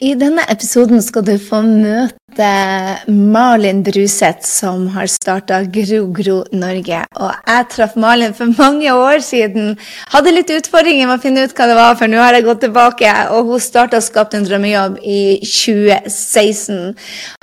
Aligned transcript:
I 0.00 0.12
denne 0.20 0.44
episoden 0.52 1.02
skal 1.02 1.24
du 1.24 1.36
få 1.40 1.62
møte 1.64 2.16
Eh, 2.38 3.12
Malin 3.12 3.82
Bruseth, 3.82 4.40
som 4.40 4.88
har 4.88 5.06
startat 5.06 5.64
Gro 5.64 6.12
Gro 6.12 6.44
Norge. 6.52 7.06
Och 7.14 7.30
jag 7.46 7.70
träffade 7.70 8.00
Malin 8.00 8.34
för 8.34 8.62
många 8.62 8.96
år 8.96 9.20
sedan. 9.20 9.76
Hade 10.06 10.30
lite 10.30 10.52
utmaningar 10.52 11.06
med 11.06 11.14
att 11.14 11.22
finna 11.22 11.42
ut 11.42 11.58
vad 11.58 11.68
det 11.68 11.74
var, 11.74 11.94
för 11.94 12.08
nu 12.08 12.16
har 12.16 12.32
jag 12.32 12.44
gått 12.44 12.60
tillbaka. 12.60 13.30
Och 13.30 13.44
hon 13.44 13.60
startade 13.60 14.02
Skapt 14.02 14.34
en 14.34 14.44
drömjobb 14.44 14.98
i 15.02 15.40
2016. 15.66 16.94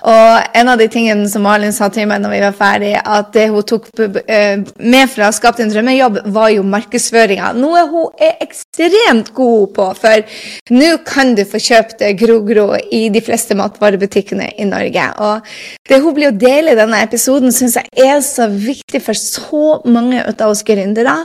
Och 0.02 0.58
en 0.58 0.70
av 0.70 0.78
de 0.78 0.88
tingen 0.88 1.30
som 1.30 1.42
Malin 1.42 1.74
sa 1.74 1.90
till 1.90 2.08
mig 2.08 2.20
när 2.20 2.30
vi 2.30 2.42
var 2.42 2.52
färdiga, 2.52 3.00
att 3.00 3.34
det 3.34 3.48
hon 3.48 3.64
tog 3.64 3.82
eh, 4.28 4.60
med 4.76 5.10
från 5.10 5.34
Skapt 5.34 5.60
en 5.60 5.70
drömjobb 5.70 6.20
var 6.26 6.50
ju 6.50 6.64
marknadsföringen. 6.64 7.62
Något 7.62 7.90
hon 7.90 8.12
är 8.18 8.34
extremt 8.40 9.34
god 9.34 9.74
på, 9.74 9.94
för 10.02 10.26
nu 10.70 10.98
kan 10.98 11.36
du 11.36 11.46
få 11.46 11.60
köpa 11.60 12.12
Gro 12.12 12.34
Grogro 12.46 12.78
i 12.92 13.10
de 13.10 13.22
flesta 13.22 13.56
matvarubutikerna 13.56 14.52
i 14.52 14.66
Norge. 14.66 14.83
Og 15.24 15.48
det 15.90 16.02
hun 16.04 16.16
blir 16.16 16.32
å 16.32 16.38
dele 16.38 16.74
i 16.74 16.80
denne 16.80 17.02
episoden, 17.06 17.54
syns 17.56 17.78
jeg 17.80 17.90
er 18.06 18.22
så 18.26 18.50
viktig 18.52 19.02
for 19.04 19.18
så 19.18 19.80
mange 19.86 20.24
av 20.34 20.50
oss 20.50 20.64
gründere 20.68 21.24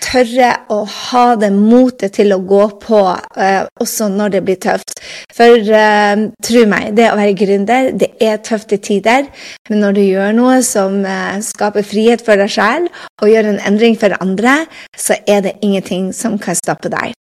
tørre 0.00 0.50
å 0.72 0.80
ha 0.88 1.24
det 1.38 1.50
motet 1.54 2.16
til 2.18 2.34
å 2.34 2.40
gå 2.42 2.64
på 2.82 3.00
eh, 3.36 3.62
også 3.80 4.08
når 4.12 4.34
det 4.34 4.42
blir 4.46 4.58
tøft. 4.62 4.96
For 5.34 5.56
eh, 5.56 6.24
tro 6.44 6.64
meg, 6.70 6.90
det 6.98 7.10
å 7.10 7.18
være 7.18 7.36
gründer, 7.38 7.90
det 7.96 8.12
er 8.22 8.40
tøft 8.44 8.74
i 8.76 8.80
tider. 8.82 9.28
Men 9.70 9.84
når 9.84 9.98
du 9.98 10.02
gjør 10.04 10.34
noe 10.36 10.58
som 10.66 11.00
eh, 11.04 11.38
skaper 11.44 11.86
frihet 11.86 12.24
for 12.26 12.40
deg 12.40 12.52
sjøl, 12.52 12.88
og 13.20 13.30
gjør 13.30 13.50
en 13.52 13.62
endring 13.68 13.96
for 14.00 14.16
andre, 14.20 14.64
så 14.96 15.18
er 15.28 15.44
det 15.46 15.56
ingenting 15.66 16.10
som 16.16 16.38
kan 16.40 16.58
stoppe 16.58 16.90
deg. 16.92 17.14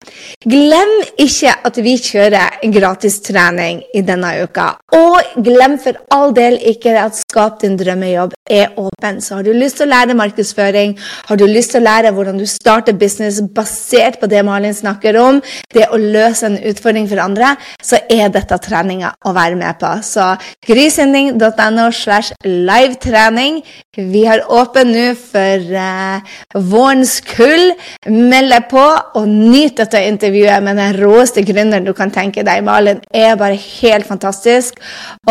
Glem 0.47 0.93
ikke 1.19 1.55
at 1.67 1.81
vi 1.83 1.97
kjører 1.99 2.61
gratistrening 2.73 3.81
i 3.97 4.03
denne 4.05 4.33
uka. 4.45 4.69
Og 4.95 5.41
glem 5.43 5.77
for 5.81 5.97
all 6.13 6.33
del 6.35 6.59
ikke 6.71 6.95
at 7.01 7.17
Skap 7.17 7.59
din 7.61 7.75
drømmejobb 7.79 8.35
er 8.49 8.75
åpen. 8.79 9.19
Så 9.21 9.37
har 9.37 9.45
du 9.45 9.51
lyst 9.55 9.79
til 9.79 9.87
å 9.87 9.91
lære 9.91 10.15
markedsføring, 10.17 10.95
har 11.27 11.39
du 11.39 11.45
lyst 11.49 11.73
til 11.73 11.81
å 11.81 11.87
lære 11.87 12.13
hvordan 12.15 12.39
du 12.39 12.45
står, 12.47 12.66
starte 12.67 12.93
business 12.99 13.39
basert 13.55 14.19
på 14.19 14.27
det 14.27 14.43
Malin 14.43 14.75
snakker 14.75 15.15
om, 15.21 15.39
det 15.73 15.87
å 15.93 15.99
løse 15.99 16.49
en 16.49 16.57
utfordring 16.67 17.07
for 17.07 17.21
andre, 17.23 17.53
så 17.79 18.01
er 18.11 18.27
dette 18.33 18.57
treninga 18.63 19.13
å 19.23 19.33
være 19.35 19.55
med 19.59 19.79
på. 19.79 19.93
Så 20.03 20.33
grysynding.no 20.67 21.87
slash 21.95 22.35
livetrening. 22.43 23.61
Vi 23.97 24.25
har 24.27 24.43
åpen 24.53 24.91
nå 24.93 25.05
for 25.17 25.71
uh, 25.73 26.35
vårens 26.53 27.15
kull. 27.25 27.71
Meld 28.11 28.51
deg 28.53 28.67
på 28.69 28.83
og 29.17 29.25
nyt 29.29 29.79
dette 29.79 30.03
intervjuet 30.09 30.65
med 30.65 30.77
den 30.77 30.99
råeste 30.99 31.45
gründeren 31.47 31.87
du 31.87 31.93
kan 31.97 32.11
tenke 32.13 32.43
deg. 32.45 32.65
Malin 32.67 32.99
er 33.15 33.39
bare 33.39 33.57
helt 33.57 34.07
fantastisk. 34.09 34.77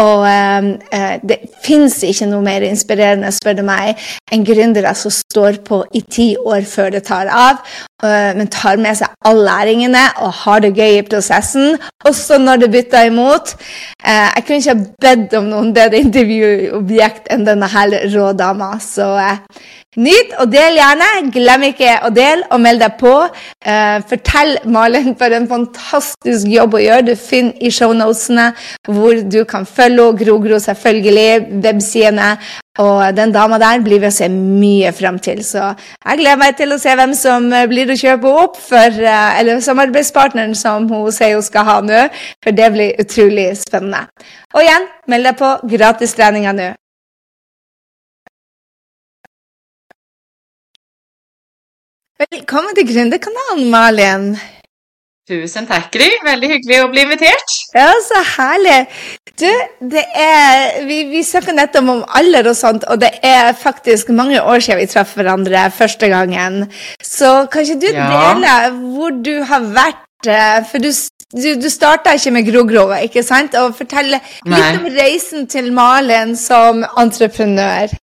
Og 0.00 0.25
uh, 0.25 0.73
uh, 0.73 1.15
det 1.23 1.43
fins 1.67 2.00
ikke 2.06 2.31
noe 2.33 2.43
mer 2.47 2.65
inspirerende, 2.67 3.34
spør 3.34 3.61
du 3.61 3.65
meg, 3.69 4.00
enn 4.33 4.47
gründere 4.47 4.97
som 4.97 5.12
står 5.12 5.61
på 5.67 5.84
i 5.95 6.03
ti 6.03 6.33
år 6.41 6.65
før 6.67 6.97
det 6.97 7.05
tar 7.06 7.26
tar 7.27 7.37
av, 7.37 7.57
eh, 8.05 8.35
men 8.37 8.49
tar 8.49 8.77
med 8.77 8.97
seg 8.97 9.09
all 9.25 9.43
læringene 9.45 10.05
og 10.23 10.33
har 10.43 10.61
det 10.61 10.75
gøy 10.77 10.99
i 10.99 11.07
prosessen, 11.07 11.79
også 12.05 12.39
når 12.39 12.57
det 12.57 12.71
bytter 12.71 13.11
imot. 13.11 13.57
Eh, 14.05 14.31
jeg 14.37 14.45
kunne 14.47 14.59
ikke 14.59 14.75
ha 14.75 14.85
bedt 15.01 15.35
om 15.35 15.51
noen 15.51 15.73
bedre 15.75 16.03
intervjuobjekt 16.05 17.31
enn 17.31 17.47
denne 17.47 17.67
her 17.67 17.99
rå 18.15 18.33
dama. 18.37 18.79
Så 18.81 19.17
eh, 19.19 19.39
nyt 19.97 20.35
og 20.41 20.53
del 20.53 20.77
gjerne. 20.77 21.31
Glem 21.33 21.69
ikke 21.71 21.99
å 22.05 22.11
dele 22.13 22.47
og 22.51 22.61
meld 22.61 22.81
deg 22.85 22.99
på. 23.01 23.15
fortell 24.11 24.59
Malin 24.65 25.17
for 25.17 25.33
en 25.33 25.49
fantastisk 25.49 26.47
jobb 26.47 26.77
å 26.77 26.83
gjøre. 26.83 27.07
Du 27.09 27.17
finner 27.17 27.57
i 27.65 27.71
shownotene 27.73 28.51
hvor 28.87 29.23
du 29.25 29.45
kan 29.49 29.65
følge 29.67 30.13
Grogro, 30.21 30.59
selvfølgelig, 30.61 31.63
websidene 31.65 32.37
og 32.83 33.17
den 33.17 33.33
dama 33.35 33.59
der 33.63 33.83
blir 33.85 34.01
vi 34.03 34.09
å 34.11 34.15
se 34.15 34.29
mye 34.33 34.93
fram 34.97 35.19
til. 35.23 35.43
Så 35.45 35.62
jeg 35.62 36.21
gleder 36.21 36.41
meg 36.41 36.56
til 36.59 36.75
å 36.75 36.81
se 36.81 36.95
hvem 36.99 37.15
som 37.17 37.50
eh, 37.53 37.69
blir 37.71 37.93
å 37.93 37.99
kjøpe 37.99 38.33
opp 38.45 38.59
for 38.61 39.03
eh, 39.03 39.39
Eller 39.41 39.62
samarbeidspartneren 39.65 40.55
som 40.59 40.89
hun 40.91 41.12
sier 41.15 41.37
hun 41.37 41.47
skal 41.47 41.69
ha 41.69 41.77
nå. 41.84 42.06
For 42.45 42.56
det 42.56 42.73
blir 42.75 42.99
utrolig 43.03 43.53
spennende. 43.61 44.06
Og 44.55 44.65
igjen, 44.65 44.91
meld 45.11 45.31
deg 45.31 45.39
på 45.41 45.53
gratistreninga 45.77 46.56
nå. 46.56 46.73
Velkommen 52.17 52.73
til 52.73 52.87
Gründerkanalen, 52.89 53.67
Malin. 53.69 54.31
Tusen 55.26 55.66
takk, 55.66 55.88
Gry. 55.91 56.06
Veldig 56.22 56.48
hyggelig 56.53 56.76
å 56.84 56.91
bli 56.92 57.03
invitert. 57.03 57.54
Ja, 57.75 57.88
så 58.06 58.20
herlig. 58.37 58.76
Du, 59.37 59.48
det 59.91 60.04
er 60.14 60.84
Vi, 60.87 61.00
vi 61.10 61.22
snakker 61.26 61.56
nettopp 61.56 61.91
om 61.91 62.04
alder 62.14 62.47
og 62.53 62.54
sånt, 62.56 62.87
og 62.87 63.00
det 63.03 63.10
er 63.26 63.50
faktisk 63.59 64.12
mange 64.14 64.38
år 64.38 64.62
siden 64.62 64.78
vi 64.84 64.87
traff 64.92 65.16
hverandre 65.19 65.66
første 65.75 66.12
gangen. 66.14 66.69
Så 67.03 67.32
kan 67.50 67.66
ikke 67.66 67.82
du 67.82 67.91
ja. 67.91 68.06
dele 68.14 68.54
hvor 68.94 69.19
du 69.26 69.34
har 69.50 69.66
vært? 69.75 70.31
Eh, 70.31 70.62
for 70.70 70.78
du, 70.82 70.92
du, 71.34 71.50
du 71.58 71.69
starta 71.75 72.14
ikke 72.14 72.37
med 72.38 72.47
Grogro, 72.47 72.87
ikke 72.94 73.26
sant? 73.26 73.58
Og 73.58 73.75
fortelle 73.82 74.22
litt 74.22 74.48
Nei. 74.54 74.72
om 74.78 74.87
reisen 74.94 75.50
til 75.50 75.72
Malen 75.75 76.38
som 76.38 76.87
entreprenør. 76.94 77.98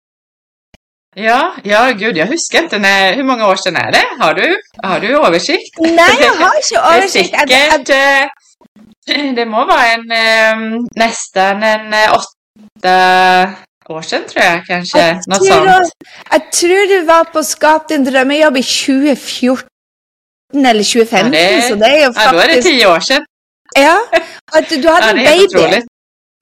Ja, 1.24 1.54
ja, 1.64 1.90
gud, 1.90 2.16
jag 2.16 2.26
husker 2.26 2.62
inte. 2.62 2.78
När, 2.78 3.14
hur 3.14 3.24
många 3.24 3.48
år 3.48 3.56
sedan 3.56 3.76
är 3.76 3.92
det? 3.92 4.04
Har 4.18 4.34
du, 4.34 4.56
har 4.82 5.00
du 5.00 5.26
översikt? 5.26 5.78
Nej, 5.78 6.16
jag 6.20 6.32
har 6.32 6.52
inte 6.72 6.96
översikt. 6.96 7.34
Det, 7.46 7.54
säkert, 7.54 7.88
eh, 9.16 9.34
det 9.34 9.46
må 9.46 9.64
vara 9.66 9.86
en, 9.86 10.10
ehm, 10.12 10.88
nästan 10.96 11.62
en 11.62 11.94
eh, 11.94 12.12
åtta 12.12 13.50
år 13.88 14.02
sedan 14.02 14.22
tror 14.28 14.44
jag 14.44 14.66
kanske. 14.66 14.98
Jag 14.98 15.16
något 15.26 15.46
tror, 15.46 15.72
sånt. 15.72 15.92
Jag 16.30 16.52
tror 16.52 16.88
du 16.88 17.04
var 17.04 17.24
på 17.24 17.44
Skap 17.44 17.88
din 17.88 18.04
drömmejobb 18.04 18.56
i 18.56 18.62
2014 18.62 19.66
eller 20.66 20.84
2015. 20.84 21.32
Ja, 21.32 21.50
det, 21.50 21.62
så 21.62 21.74
det 21.74 21.86
är 21.86 21.98
ju 21.98 22.04
faktiskt... 22.04 22.26
Ja, 22.26 22.32
då 22.32 22.38
är 22.38 22.48
det 22.48 22.62
tio 22.62 22.94
år 22.96 23.00
sedan. 23.00 23.24
Ja, 23.78 24.06
att 24.52 24.68
du, 24.68 24.76
du 24.76 24.88
hade 24.88 25.22
ja, 25.22 25.30
en 25.30 25.38
baby. 25.38 25.82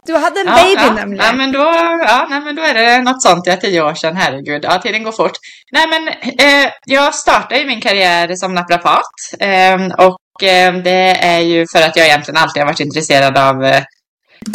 Du 0.09 0.17
hade 0.17 0.41
en 0.41 0.47
ja, 0.47 0.55
baby 0.55 0.83
ja. 0.87 0.93
nämligen. 0.93 1.27
Ja 1.27 1.33
men, 1.33 1.53
då, 1.53 1.59
ja, 2.07 2.27
nej, 2.31 2.41
men 2.41 2.57
då 2.57 2.63
är 2.63 2.75
det 2.75 3.03
något 3.03 3.23
sånt, 3.23 3.47
ja, 3.47 3.57
tio 3.57 3.83
år 3.83 3.95
sedan, 3.95 4.17
herregud. 4.17 4.65
Ja, 4.65 4.79
tiden 4.79 5.03
går 5.03 5.13
fort. 5.13 5.37
Nej, 5.73 5.87
men 5.89 6.09
eh, 6.39 6.71
jag 6.87 7.15
startade 7.15 7.61
ju 7.61 7.67
min 7.67 7.81
karriär 7.81 8.35
som 8.35 8.55
naprapat. 8.55 9.13
Eh, 9.41 9.77
och 10.07 10.43
eh, 10.43 10.75
det 10.75 11.11
är 11.21 11.41
ju 11.41 11.67
för 11.73 11.83
att 11.83 11.97
jag 11.97 12.07
egentligen 12.07 12.43
alltid 12.43 12.63
har 12.63 12.67
varit 12.67 12.81
intresserad 12.81 13.39
av 13.39 13.65
eh, 13.65 13.83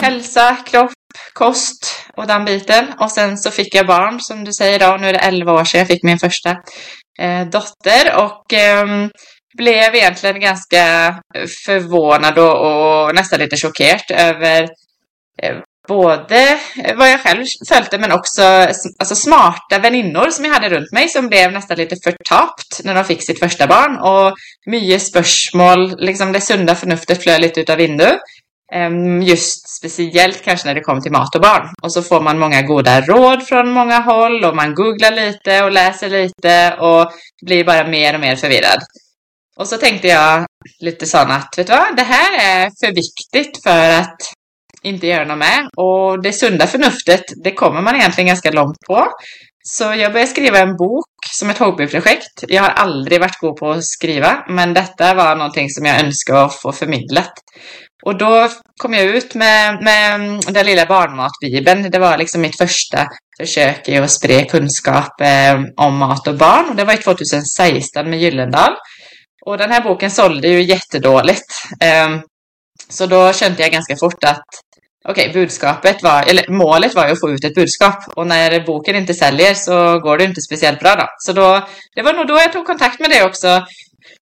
hälsa, 0.01 0.57
kropp, 0.65 0.91
kost 1.33 2.05
och 2.17 2.27
den 2.27 2.45
biten. 2.45 2.85
Och 2.99 3.11
sen 3.11 3.37
så 3.37 3.51
fick 3.51 3.75
jag 3.75 3.87
barn, 3.87 4.19
som 4.19 4.43
du 4.43 4.53
säger 4.53 4.79
då. 4.79 4.97
Nu 4.97 5.07
är 5.07 5.13
det 5.13 5.19
11 5.19 5.53
år 5.53 5.63
sedan 5.63 5.79
jag 5.79 5.87
fick 5.87 6.03
min 6.03 6.19
första 6.19 6.49
eh, 7.19 7.47
dotter. 7.47 8.15
Och 8.15 8.53
ehm, 8.53 9.09
blev 9.57 9.95
egentligen 9.95 10.39
ganska 10.39 11.15
förvånad 11.65 12.39
och, 12.39 12.55
och 12.55 13.15
nästan 13.15 13.39
lite 13.39 13.57
chockerad 13.57 14.11
över 14.11 14.67
Eh, 15.41 15.55
både 15.87 16.59
eh, 16.83 16.95
vad 16.95 17.11
jag 17.11 17.21
själv 17.21 17.45
följde 17.67 17.97
men 17.97 18.11
också 18.11 18.41
alltså 18.99 19.15
smarta 19.15 19.79
väninnor 19.79 20.29
som 20.29 20.45
jag 20.45 20.53
hade 20.53 20.69
runt 20.69 20.91
mig 20.91 21.09
som 21.09 21.27
blev 21.27 21.51
nästan 21.51 21.77
lite 21.77 21.95
förtapt 22.03 22.81
när 22.83 22.95
de 22.95 23.03
fick 23.03 23.23
sitt 23.23 23.39
första 23.39 23.67
barn. 23.67 23.97
Och 23.97 24.35
mycket 24.65 25.01
spörsmål, 25.01 25.95
liksom 25.97 26.31
det 26.31 26.41
sunda 26.41 26.75
förnuftet 26.75 27.23
flög 27.23 27.41
lite 27.41 27.61
utav 27.61 27.77
vindu. 27.77 28.17
Ehm, 28.73 29.21
just 29.21 29.69
speciellt 29.69 30.41
kanske 30.43 30.67
när 30.67 30.75
det 30.75 30.81
kom 30.81 31.01
till 31.01 31.11
mat 31.11 31.35
och 31.35 31.41
barn. 31.41 31.69
Och 31.81 31.93
så 31.93 32.01
får 32.01 32.21
man 32.21 32.39
många 32.39 32.61
goda 32.61 33.01
råd 33.01 33.47
från 33.47 33.69
många 33.69 33.99
håll 33.99 34.45
och 34.45 34.55
man 34.55 34.75
googlar 34.75 35.11
lite 35.11 35.63
och 35.63 35.71
läser 35.71 36.09
lite 36.09 36.75
och 36.79 37.11
blir 37.45 37.63
bara 37.63 37.87
mer 37.87 38.13
och 38.13 38.19
mer 38.19 38.35
förvirrad. 38.35 38.79
Och 39.55 39.67
så 39.67 39.77
tänkte 39.77 40.07
jag 40.07 40.45
lite 40.79 41.05
sån 41.05 41.31
att, 41.31 41.57
vet 41.57 41.67
du 41.67 41.73
vad, 41.73 41.97
det 41.97 42.03
här 42.03 42.39
är 42.39 42.71
för 42.79 42.95
viktigt 42.95 43.63
för 43.63 43.89
att 43.89 44.17
inte 44.83 45.07
göra 45.07 45.25
något 45.25 45.37
med. 45.37 45.67
Och 45.77 46.21
det 46.23 46.33
sunda 46.33 46.67
förnuftet, 46.67 47.23
det 47.43 47.51
kommer 47.51 47.81
man 47.81 47.95
egentligen 47.95 48.27
ganska 48.27 48.51
långt 48.51 48.77
på. 48.87 49.07
Så 49.65 49.83
jag 49.83 50.11
började 50.11 50.31
skriva 50.31 50.59
en 50.59 50.77
bok 50.77 51.05
som 51.31 51.49
ett 51.49 51.57
hobbyprojekt. 51.57 52.43
Jag 52.47 52.61
har 52.61 52.69
aldrig 52.69 53.19
varit 53.19 53.39
god 53.39 53.55
på 53.55 53.71
att 53.71 53.85
skriva, 53.85 54.45
men 54.49 54.73
detta 54.73 55.13
var 55.13 55.35
någonting 55.35 55.69
som 55.69 55.85
jag 55.85 55.99
önskade 55.99 56.43
att 56.43 56.55
få 56.55 56.71
förmedlat. 56.71 57.33
Och 58.05 58.17
då 58.17 58.49
kom 58.81 58.93
jag 58.93 59.03
ut 59.03 59.35
med, 59.35 59.83
med 59.83 60.19
den 60.47 60.65
lilla 60.65 60.85
barnmatbibeln. 60.85 61.91
Det 61.91 61.99
var 61.99 62.17
liksom 62.17 62.41
mitt 62.41 62.57
första 62.57 63.07
försök 63.39 63.89
i 63.89 63.97
att 63.97 64.11
sprida 64.11 64.45
kunskap 64.45 65.21
eh, 65.21 65.61
om 65.77 65.97
mat 65.97 66.27
och 66.27 66.37
barn. 66.37 66.69
Och 66.69 66.75
det 66.75 66.83
var 66.83 66.93
i 66.93 66.97
2016 66.97 68.09
med 68.09 68.19
Gyllendal. 68.19 68.73
Och 69.45 69.57
den 69.57 69.71
här 69.71 69.81
boken 69.81 70.11
sålde 70.11 70.47
ju 70.47 70.63
jättedåligt. 70.63 71.53
Eh, 71.81 72.19
så 72.89 73.05
då 73.05 73.33
kände 73.33 73.61
jag 73.61 73.71
ganska 73.71 73.95
fort 73.95 74.23
att 74.23 74.45
okej, 75.09 75.29
okay, 75.29 75.41
budskapet 75.41 76.03
var, 76.03 76.23
eller 76.29 76.51
målet 76.51 76.95
var 76.95 77.05
ju 77.07 77.13
att 77.13 77.19
få 77.19 77.29
ut 77.29 77.43
ett 77.43 77.55
budskap. 77.55 78.03
Och 78.15 78.27
när 78.27 78.65
boken 78.65 78.95
inte 78.95 79.13
säljer 79.13 79.53
så 79.53 79.99
går 79.99 80.17
det 80.17 80.23
inte 80.23 80.41
speciellt 80.41 80.79
bra 80.79 80.95
då. 80.95 81.05
Så 81.17 81.33
då, 81.33 81.67
det 81.95 82.01
var 82.01 82.13
nog 82.13 82.27
då 82.27 82.33
jag 82.33 82.53
tog 82.53 82.65
kontakt 82.65 82.99
med 82.99 83.09
dig 83.09 83.23
också. 83.23 83.65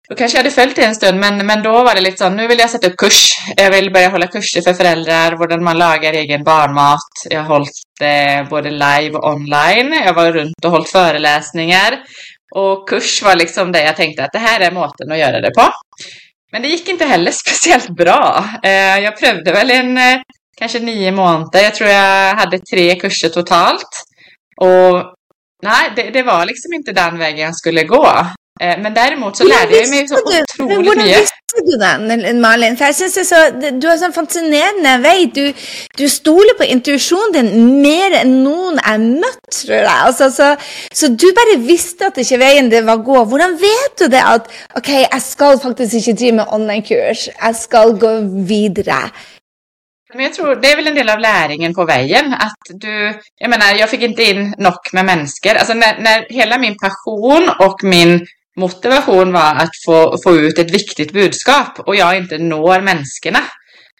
då 0.09 0.15
kanske 0.15 0.37
jag 0.37 0.43
hade 0.43 0.55
följt 0.55 0.75
det 0.75 0.85
en 0.85 0.95
stund, 0.95 1.19
men, 1.19 1.45
men 1.45 1.63
då 1.63 1.83
var 1.83 1.95
det 1.95 2.01
lite 2.01 2.17
så, 2.17 2.29
nu 2.29 2.47
vill 2.47 2.59
jag 2.59 2.69
sätta 2.69 2.87
upp 2.87 2.97
kurs. 2.97 3.29
Jag 3.57 3.71
vill 3.71 3.93
börja 3.93 4.09
hålla 4.09 4.27
kurser 4.27 4.61
för 4.61 4.73
föräldrar, 4.73 5.31
hur 5.31 5.59
man 5.59 5.77
lagar 5.77 6.13
egen 6.13 6.43
barnmat. 6.43 7.11
Jag 7.29 7.41
har 7.41 7.47
hållit 7.47 7.71
eh, 8.01 8.49
både 8.49 8.71
live 8.71 9.11
och 9.11 9.27
online. 9.33 9.93
Jag 10.05 10.13
var 10.13 10.31
runt 10.31 10.65
och 10.65 10.71
hållit 10.71 10.89
föreläsningar. 10.89 11.99
Och 12.55 12.89
kurs 12.89 13.21
var 13.23 13.35
liksom 13.35 13.71
det 13.71 13.83
jag 13.83 13.95
tänkte 13.95 14.23
att 14.23 14.33
det 14.33 14.39
här 14.39 14.59
är 14.59 14.71
måten 14.71 15.11
att 15.11 15.17
göra 15.17 15.41
det 15.41 15.51
på. 15.53 15.71
Men 16.51 16.61
det 16.61 16.67
gick 16.67 16.89
inte 16.89 17.05
heller 17.05 17.31
speciellt 17.45 17.89
bra. 17.89 18.45
Eh, 18.63 18.99
jag 18.99 19.19
prövade 19.19 19.51
väl 19.51 19.71
en 19.71 19.97
eh, 19.97 20.21
kanske 20.61 20.79
nio 20.79 21.11
månader. 21.11 21.59
Jag 21.59 21.75
tror 21.75 21.89
jag 21.89 22.35
hade 22.35 22.59
tre 22.59 22.95
kurser 22.95 23.29
totalt. 23.29 23.91
Och 24.57 24.93
nej, 25.63 25.91
det, 25.95 26.03
det 26.03 26.23
var 26.23 26.45
liksom 26.45 26.73
inte 26.73 26.91
den 26.91 27.17
vägen 27.17 27.39
jag 27.39 27.55
skulle 27.55 27.83
gå. 27.83 28.07
Eh, 28.61 28.77
men 28.79 28.93
däremot 28.93 29.37
så 29.37 29.43
lärde 29.43 29.77
jag 29.77 29.89
mig 29.89 30.07
så 30.07 30.15
otroligt 30.15 30.85
hvordan 30.85 31.05
mye. 31.05 31.19
visste 31.19 31.61
du 31.65 31.77
den, 31.77 32.41
Malin? 32.41 32.77
For 32.77 32.85
jeg 32.85 32.95
synes 32.95 33.13
det 33.13 33.21
er 33.21 33.29
så, 33.29 33.71
Du 33.79 33.87
har 33.87 33.97
sånn 33.97 34.13
fascinerende 34.13 34.91
vei. 35.01 35.25
Du, 35.33 35.41
du 35.97 36.05
stoler 36.09 36.53
på 36.59 36.67
intuisjonen 36.69 37.33
din 37.33 37.81
mer 37.81 38.19
enn 38.19 38.35
noen 38.43 38.77
jeg 38.77 39.01
møtt, 39.23 39.41
tror 39.63 39.79
jeg. 39.79 39.97
Altså, 40.05 40.29
så, 40.35 40.51
så, 40.93 41.09
du 41.09 41.27
bare 41.39 41.57
visste 41.65 42.11
at 42.11 42.21
ikke 42.21 42.41
veien 42.43 42.69
det 42.69 42.83
var 42.85 43.01
gå. 43.01 43.17
Hvordan 43.33 43.57
vet 43.65 43.97
du 44.03 44.07
det 44.13 44.21
at 44.35 44.53
OK, 44.77 44.93
jeg 44.99 45.21
skal 45.25 45.59
faktisk 45.65 45.97
ikke 46.03 46.17
drive 46.21 46.39
med 46.43 46.55
online-kurs. 46.59 47.27
Jeg 47.33 47.61
skal 47.65 47.97
gå 48.05 48.15
videre. 48.53 49.01
Men 50.13 50.23
jag 50.23 50.33
tror 50.33 50.55
det 50.55 50.71
är 50.71 50.75
väl 50.75 50.87
en 50.87 50.95
del 50.95 51.09
av 51.09 51.19
läringen 51.19 51.73
på 51.73 51.85
vägen. 51.85 52.33
Att 52.33 52.79
du, 52.81 53.19
jag 53.37 53.49
menar, 53.49 53.75
jag 53.79 53.89
fick 53.89 54.01
inte 54.01 54.23
in 54.23 54.55
nog 54.57 54.73
med 54.93 55.05
människor. 55.05 55.55
Alltså 55.55 55.73
när, 55.73 55.99
när 55.99 56.25
hela 56.29 56.57
min 56.57 56.77
passion 56.77 57.49
och 57.59 57.83
min 57.83 58.25
motivation 58.57 59.33
var 59.33 59.55
att 59.55 59.71
få, 59.85 60.17
få 60.23 60.35
ut 60.35 60.59
ett 60.59 60.71
viktigt 60.71 61.13
budskap 61.13 61.79
och 61.79 61.95
jag 61.95 62.17
inte 62.17 62.37
når 62.37 62.81
människorna 62.81 63.39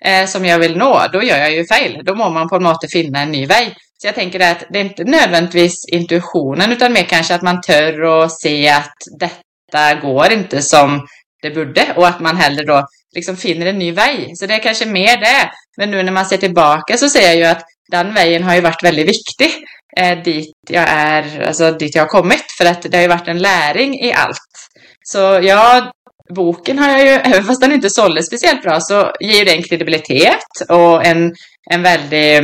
eh, 0.05 0.25
som 0.25 0.45
jag 0.45 0.59
vill 0.59 0.77
nå, 0.77 1.01
då 1.13 1.23
gör 1.23 1.37
jag 1.37 1.51
ju 1.51 1.65
fel. 1.65 2.01
Då 2.05 2.15
må 2.15 2.29
man 2.29 2.49
på 2.49 2.59
något 2.59 2.81
sätt 2.81 2.91
finna 2.91 3.21
en 3.21 3.31
ny 3.31 3.45
väg. 3.45 3.75
Så 3.97 4.07
jag 4.07 4.15
tänker 4.15 4.39
att 4.39 4.63
det 4.69 4.79
är 4.79 4.83
inte 4.83 5.03
nödvändigtvis 5.03 5.85
intuitionen 5.87 6.71
utan 6.71 6.93
mer 6.93 7.03
kanske 7.03 7.35
att 7.35 7.41
man 7.41 7.61
tör 7.61 8.01
och 8.01 8.31
se 8.31 8.69
att 8.69 8.95
detta 9.19 9.95
går 10.01 10.31
inte 10.31 10.61
som 10.61 11.07
det 11.41 11.51
borde 11.51 11.93
och 11.95 12.07
att 12.07 12.19
man 12.19 12.37
hellre 12.37 12.63
då 12.63 12.87
liksom 13.15 13.37
finner 13.37 13.65
en 13.65 13.79
ny 13.79 13.91
väg. 13.91 14.37
Så 14.37 14.45
det 14.45 14.53
är 14.53 14.59
kanske 14.59 14.85
mer 14.85 15.17
det. 15.17 15.51
Men 15.77 15.91
nu 15.91 16.03
när 16.03 16.11
man 16.11 16.25
ser 16.25 16.37
tillbaka 16.37 16.97
så 16.97 17.09
ser 17.09 17.21
jag 17.21 17.35
ju 17.35 17.43
att 17.43 17.63
den 17.91 18.13
vägen 18.13 18.43
har 18.43 18.55
ju 18.55 18.61
varit 18.61 18.83
väldigt 18.83 19.09
viktig 19.09 19.51
eh, 19.97 20.23
dit 20.23 20.55
jag 20.69 20.85
är, 20.87 21.47
alltså 21.47 21.71
dit 21.71 21.95
jag 21.95 22.03
har 22.03 22.09
kommit. 22.09 22.51
För 22.57 22.65
att 22.65 22.81
det 22.81 22.97
har 22.97 23.01
ju 23.01 23.07
varit 23.07 23.27
en 23.27 23.41
läring 23.41 23.99
i 23.99 24.13
allt. 24.13 24.37
Så 25.03 25.17
ja, 25.43 25.91
boken 26.35 26.79
har 26.79 26.89
jag 26.89 27.01
ju, 27.01 27.07
även 27.31 27.43
fast 27.43 27.61
den 27.61 27.71
inte 27.71 27.89
sålde 27.89 28.23
speciellt 28.23 28.61
bra, 28.61 28.79
så 28.79 29.11
ger 29.19 29.39
ju 29.39 29.45
den 29.45 29.63
kredibilitet 29.63 30.69
och 30.69 31.05
en, 31.05 31.33
en 31.71 31.81
väldig 31.83 32.37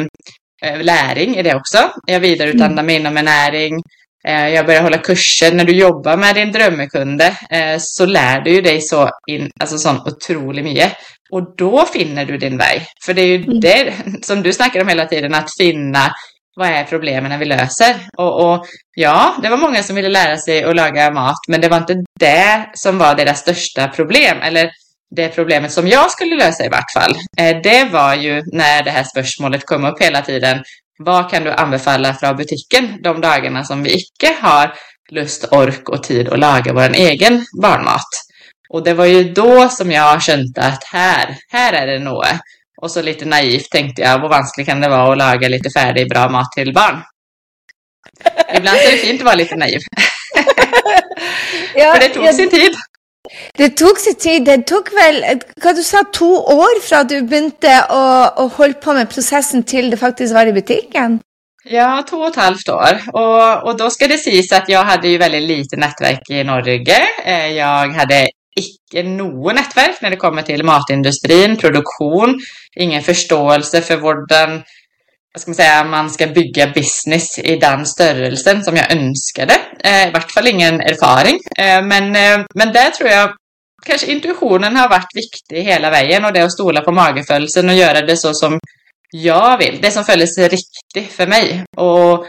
eh, 0.64 0.82
läring 0.82 1.36
i 1.36 1.44
det 1.44 1.56
också. 1.56 1.92
Jag 2.08 2.20
vidareutbildar 2.20 2.72
mm. 2.72 2.86
mig 2.86 2.96
inom 2.96 3.18
en 3.18 3.26
näring. 3.26 3.82
Eh, 4.28 4.50
jag 4.50 4.66
börjar 4.66 4.82
hålla 4.82 4.98
kurser. 4.98 5.52
När 5.52 5.66
du 5.66 5.76
jobbar 5.76 6.18
med 6.18 6.36
din 6.36 6.52
drömmekunde 6.52 7.38
eh, 7.50 7.78
så 7.80 8.06
lär 8.06 8.42
du 8.42 8.62
dig 8.62 8.82
så, 8.82 9.10
in, 9.28 9.52
alltså 9.60 9.78
sån 9.78 10.02
otroligt 10.06 10.64
mycket. 10.64 10.94
Och 11.32 11.56
då 11.58 11.86
finner 11.86 12.26
du 12.26 12.38
din 12.38 12.58
väg. 12.58 12.88
För 13.06 13.14
det 13.14 13.22
är 13.22 13.28
ju 13.28 13.44
mm. 13.44 13.60
det 13.60 13.94
som 14.22 14.44
du 14.44 14.54
snackar 14.54 14.82
om 14.82 14.88
hela 14.88 15.06
tiden, 15.06 15.34
att 15.34 15.58
finna 15.58 16.14
vad 16.56 16.68
är 16.68 16.84
problemen 16.84 17.30
när 17.30 17.38
vi 17.38 17.46
löser? 17.46 17.96
Och, 18.18 18.54
och, 18.54 18.66
ja, 18.96 19.36
det 19.42 19.50
var 19.50 19.58
många 19.58 19.84
som 19.84 19.96
ville 19.96 20.10
lära 20.10 20.38
sig 20.38 20.64
att 20.64 20.76
laga 20.76 21.12
mat, 21.12 21.38
men 21.48 21.62
det 21.62 21.70
var 21.70 21.78
inte 21.78 22.04
det 22.20 22.70
som 22.74 22.98
var 22.98 23.16
deras 23.16 23.40
största 23.40 23.88
problem. 23.88 24.38
Eller 24.42 24.70
det 25.16 25.30
problemet 25.30 25.72
som 25.72 25.88
jag 25.88 26.12
skulle 26.12 26.36
lösa 26.36 26.66
i 26.66 26.70
vart 26.70 26.92
fall. 26.94 27.16
Eh, 27.38 27.62
det 27.64 27.90
var 27.92 28.16
ju 28.16 28.44
när 28.52 28.84
det 28.84 28.92
här 28.92 29.04
spörsmålet 29.04 29.66
kom 29.66 29.86
upp 29.86 30.02
hela 30.02 30.22
tiden. 30.22 30.64
Vad 30.98 31.30
kan 31.30 31.44
du 31.44 31.52
anbefalla 31.52 32.14
från 32.14 32.36
butiken 32.36 33.02
de 33.02 33.22
dagarna 33.22 33.64
som 33.64 33.84
vi 33.84 33.96
icke 33.96 34.36
har 34.42 34.74
lust, 35.12 35.46
ork 35.52 35.90
och 35.90 36.04
tid 36.04 36.30
att 36.30 36.40
laga 36.40 36.74
vår 36.74 36.90
egen 36.96 37.46
barnmat? 37.62 38.08
Och 38.70 38.84
det 38.84 38.94
var 38.94 39.06
ju 39.06 39.34
då 39.34 39.70
som 39.70 39.92
jag 39.92 40.24
kände 40.24 40.62
att 40.62 40.84
här, 40.84 41.38
här 41.50 41.74
är 41.74 41.88
det 41.88 42.00
något. 42.00 42.28
Och 42.82 42.92
så 42.92 43.02
lite 43.02 43.26
naivt 43.26 43.70
tänkte 43.72 44.02
jag, 44.02 44.20
vad 44.20 44.30
vanskligt 44.30 44.68
kan 44.68 44.82
det 44.82 44.90
vara 44.90 45.12
att 45.12 45.18
laga 45.18 45.48
lite 45.48 45.70
färdig, 45.70 46.10
bra 46.10 46.30
mat 46.30 46.52
till 46.52 46.74
barn? 46.74 47.04
Ibland 48.54 48.78
är 48.78 48.92
det 48.92 48.98
fint 48.98 49.22
att 49.22 49.26
vara 49.26 49.36
lite 49.36 49.56
naiv. 49.56 49.80
ja, 51.76 51.94
För 51.94 52.00
det 52.00 52.10
tog 52.10 52.26
ja, 52.26 52.34
sin 52.34 52.50
tid. 52.50 52.76
Det 53.58 53.70
tog 53.70 53.98
sin 54.00 54.16
tid. 54.16 54.46
Det 54.46 54.58
tok 54.68 54.92
väl 54.94 55.24
hva 55.62 55.74
du 55.74 55.84
sa, 55.84 56.04
to 56.14 56.30
år 56.56 56.82
från 56.82 57.08
du 57.08 57.22
började 57.22 57.78
å, 57.90 58.04
å 58.44 58.48
holde 58.58 58.80
på 58.84 58.94
med 58.94 59.10
processen 59.10 59.64
til 59.64 59.92
det 59.92 59.98
faktiskt 59.98 60.34
var 60.34 60.48
i 60.48 60.54
butiken? 60.54 61.20
Ja, 61.70 62.04
två 62.10 62.18
och 62.18 62.28
ett 62.28 62.36
halvt 62.36 62.70
år. 62.70 63.02
Och, 63.14 63.64
och 63.68 63.78
då 63.78 63.90
ska 63.90 64.08
det 64.08 64.18
sägas 64.18 64.52
att 64.52 64.70
jag 64.70 64.84
hade 64.84 65.08
ju 65.08 65.18
väldigt 65.18 65.44
lite 65.44 65.76
nätverk 65.76 66.30
i 66.30 66.44
Norge. 66.44 66.98
Eh, 67.26 67.48
jag 67.48 67.90
hade 67.90 68.28
icke 68.56 69.04
något 69.04 69.56
nätverk 69.56 70.02
när 70.02 70.10
det 70.10 70.16
kommer 70.16 70.42
till 70.42 70.64
matindustrin, 70.64 71.58
produktion, 71.58 72.40
ingen 72.76 73.04
förståelse 73.04 73.82
för 73.82 73.98
hvordan 73.98 74.64
vad 75.34 75.42
ska 75.42 75.52
man 75.52 75.56
säga, 75.56 75.84
man 75.84 76.10
ska 76.10 76.28
bygga 76.28 76.68
business 76.68 77.40
i 77.40 77.56
den 77.56 77.86
störelsen 77.86 78.64
som 78.64 78.76
jag 78.76 78.92
önskade. 78.92 79.54
Eh, 79.84 80.08
I 80.08 80.12
vart 80.12 80.32
fall 80.32 80.48
ingen 80.48 80.82
erfaring. 80.82 81.40
Eh, 81.58 81.82
men, 81.82 82.16
eh, 82.16 82.46
men 82.56 82.74
där 82.74 82.90
tror 82.90 83.10
jag 83.10 83.34
kanske 83.86 84.12
intuitionen 84.12 84.76
har 84.76 84.90
varit 84.90 85.16
viktig 85.16 85.64
hela 85.64 85.90
vägen 85.90 86.26
och 86.26 86.34
det 86.34 86.42
att 86.42 86.52
stola 86.52 86.82
på 86.82 86.92
magefödelsen 86.92 87.70
och 87.70 87.76
göra 87.76 88.02
det 88.02 88.18
så 88.18 88.34
som 88.34 88.60
jag 89.12 89.58
vill. 89.58 89.80
Det 89.82 89.92
som 89.92 90.04
följdes 90.04 90.38
riktigt 90.38 91.12
för 91.12 91.28
mig. 91.28 91.64
Och, 91.78 92.26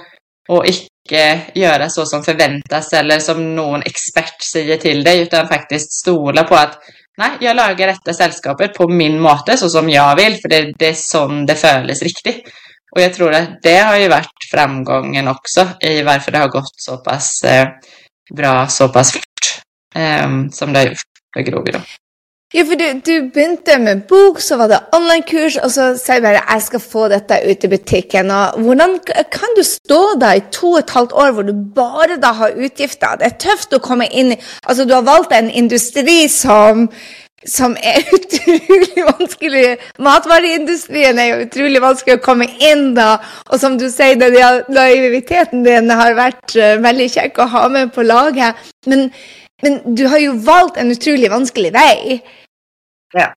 och 0.48 0.66
icke 0.66 1.40
göra 1.54 1.88
så 1.90 2.06
som 2.06 2.24
förväntas 2.24 2.92
eller 2.92 3.18
som 3.18 3.56
någon 3.56 3.82
expert 3.82 4.42
säger 4.52 4.76
till 4.76 5.04
dig 5.04 5.20
utan 5.20 5.48
faktiskt 5.48 5.92
stola 5.92 6.44
på 6.44 6.54
att 6.54 6.78
nej, 7.18 7.30
jag 7.40 7.56
lagar 7.56 7.86
detta 7.86 8.14
sällskapet 8.14 8.74
på 8.74 8.88
min 8.88 9.20
måte 9.20 9.56
så 9.56 9.68
som 9.68 9.90
jag 9.90 10.16
vill 10.16 10.36
för 10.42 10.48
det, 10.48 10.72
det 10.78 10.86
är 10.86 10.94
som 10.94 11.46
det 11.46 11.54
följs 11.54 12.02
riktigt. 12.02 12.48
Och 12.90 13.00
jag 13.00 13.14
tror 13.14 13.34
att 13.34 13.62
det 13.62 13.78
har 13.78 13.96
ju 13.96 14.08
varit 14.08 14.44
framgången 14.50 15.28
också 15.28 15.68
i 15.80 16.02
varför 16.02 16.32
det 16.32 16.38
har 16.38 16.48
gått 16.48 16.74
så 16.76 16.96
pass 16.96 17.44
eh, 17.44 17.68
bra 18.34 18.66
så 18.68 18.88
pass 18.88 19.12
fort 19.12 19.62
eh, 19.94 20.28
som 20.52 20.72
det 20.72 20.78
har 20.78 20.86
gjort 20.86 20.98
för 21.34 21.40
Grovi 21.40 21.72
då. 21.72 21.80
Ja, 22.54 22.64
for 22.64 22.76
du, 22.80 23.00
du, 23.04 23.28
begynte 23.28 23.74
med 23.78 24.06
bok, 24.08 24.38
så 24.40 24.56
var 24.56 24.70
det 24.72 24.78
online-kurs, 24.96 25.58
og 25.60 25.68
så 25.68 25.90
sier 26.00 26.22
du 26.22 26.24
bare 26.24 26.40
jeg 26.40 26.62
skal 26.64 26.80
få 26.80 27.02
dette 27.12 27.36
ut 27.44 27.66
i 27.66 27.68
butikken. 27.68 28.30
Og 28.32 28.62
hvordan 28.64 28.94
kan 29.04 29.52
du 29.56 29.60
stå 29.62 29.98
där 30.20 30.38
i 30.40 30.44
to 30.52 30.70
og 30.70 30.78
et 30.78 30.94
halvt 30.96 31.12
år 31.12 31.34
hvor 31.36 31.44
du 31.44 31.52
bare 31.76 32.16
da 32.16 32.32
har 32.38 32.56
utgifter? 32.56 33.20
Det 33.20 33.28
er 33.28 33.36
tøft 33.44 33.76
å 33.76 33.82
komme 33.84 34.08
inn 34.08 34.32
i 34.32 34.38
Altså, 34.64 34.88
du 34.88 34.94
har 34.96 35.04
valgt 35.04 35.36
en 35.36 35.50
industri 35.50 36.24
som, 36.32 36.88
som 37.46 37.76
er 37.78 38.02
utrolig 38.16 39.04
vanskelig. 39.06 39.64
Matvareindustrien 40.02 41.18
er 41.22 41.32
jo 41.32 41.42
utrolig 41.46 41.82
vanskelig 41.84 42.18
å 42.18 42.24
komme 42.24 42.48
inn 42.70 42.94
da. 42.98 43.18
Og 43.52 43.60
som 43.62 43.78
du 43.78 43.88
sier, 43.92 44.18
den 44.18 44.38
naiviteten 44.74 45.66
din 45.66 45.92
har 45.92 46.16
vært 46.18 46.56
uh, 46.58 46.78
veldig 46.82 47.10
kjekk 47.14 47.42
å 47.44 47.50
ha 47.54 47.66
med 47.72 47.92
på 47.94 48.06
laget. 48.06 48.58
Men 48.88 49.10
men 49.62 49.94
du 49.94 50.06
har 50.06 50.18
ju 50.18 50.32
valt 50.46 50.76
en 50.76 50.90
otroligt 50.94 51.30
vanskelig 51.30 51.72
väg. 51.74 52.20
Ja. 53.14 53.32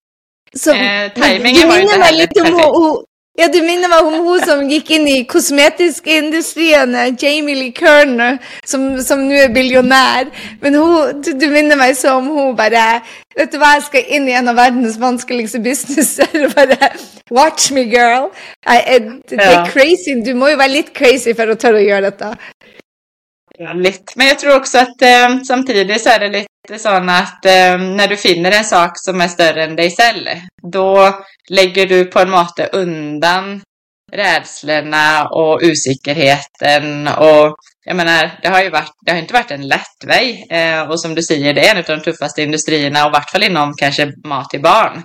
Så, 0.54 0.74
eh, 0.74 1.12
timingen 1.14 1.68
var 1.68 1.80
inte 1.80 2.04
heller 2.04 2.28
perfekt. 2.28 3.08
Ja, 3.42 3.48
du 3.50 3.58
minner 3.66 3.90
meg 3.90 4.06
om 4.06 4.20
hun 4.22 4.44
som 4.46 4.60
gikk 4.70 4.92
inn 4.94 5.08
i 5.10 5.16
kosmetiskindustrien, 5.26 6.94
Jamie 7.18 7.56
Lee 7.58 7.74
Kerner, 7.74 8.38
som, 8.70 8.84
som 9.02 9.24
nå 9.26 9.40
er 9.48 9.54
billionær. 9.56 10.30
Men 10.62 10.78
hun, 10.78 11.24
du, 11.26 11.32
du, 11.34 11.48
minner 11.50 11.80
meg 11.80 11.96
så 11.98 12.20
om 12.20 12.30
hun 12.30 12.54
bare 12.60 13.02
Vet 13.32 13.54
du 13.54 13.58
hva, 13.58 13.78
jeg 13.78 13.86
skal 13.88 14.14
inn 14.14 14.28
i 14.28 14.36
en 14.36 14.52
av 14.52 14.60
verdens 14.60 15.00
vanskeligste 15.02 15.62
businesser. 15.64 16.50
Bare 16.54 16.92
Watch 17.34 17.72
me, 17.74 17.88
girl. 17.90 18.30
I, 18.68 18.78
I, 18.78 19.00
det 19.32 19.40
er 19.40 19.66
crazy. 19.72 20.20
Du 20.22 20.36
må 20.38 20.52
jo 20.52 20.60
være 20.60 20.76
litt 20.76 20.94
crazy 20.94 21.34
for 21.34 21.50
å 21.50 21.58
tørre 21.58 21.80
å 21.82 21.88
gjøre 21.88 22.12
dette. 23.60 24.14
Men 24.16 24.28
jag 24.28 24.40
tror 24.40 24.56
också 24.56 24.78
att 24.78 25.02
eh, 25.02 25.44
samtidigt 25.48 26.02
så 26.02 26.10
är 26.10 26.20
det 26.20 26.30
lite 26.30 26.80
så 26.80 26.90
att 26.90 27.46
eh, 27.46 27.78
när 27.78 28.08
du 28.08 28.18
finner 28.18 28.52
en 28.52 28.66
sak 28.66 28.92
som 28.96 29.22
är 29.22 29.28
större 29.28 29.64
än 29.64 29.76
dig 29.76 29.96
själv, 29.96 30.28
då 30.72 31.20
lägger 31.50 31.86
du 31.88 32.06
på 32.06 32.20
en 32.20 32.30
måte 32.30 32.70
undan 32.74 33.62
rädslorna 34.12 35.28
och 35.28 35.62
osäkerheten 35.64 37.08
och 37.08 37.56
jag 37.86 37.96
menar, 37.96 38.40
det 38.42 38.48
har 38.48 38.64
ju 38.64 38.70
varit, 38.70 38.92
det 39.06 39.12
har 39.12 39.20
inte 39.20 39.34
varit 39.34 39.52
en 39.52 39.68
lätt 39.68 40.04
väg. 40.06 40.46
Eh, 40.50 40.82
och 40.82 41.00
som 41.00 41.16
du 41.16 41.24
säger, 41.24 41.54
det 41.54 41.68
är 41.68 41.72
en 41.72 41.78
av 41.78 41.84
de 41.84 42.04
tuffaste 42.04 42.42
industrierna 42.42 43.06
och 43.06 43.12
i 43.12 43.14
vart 43.14 43.30
fall 43.30 43.44
inom 43.44 43.74
kanske 43.74 44.14
mat 44.26 44.50
till 44.50 44.62
barn. 44.62 45.04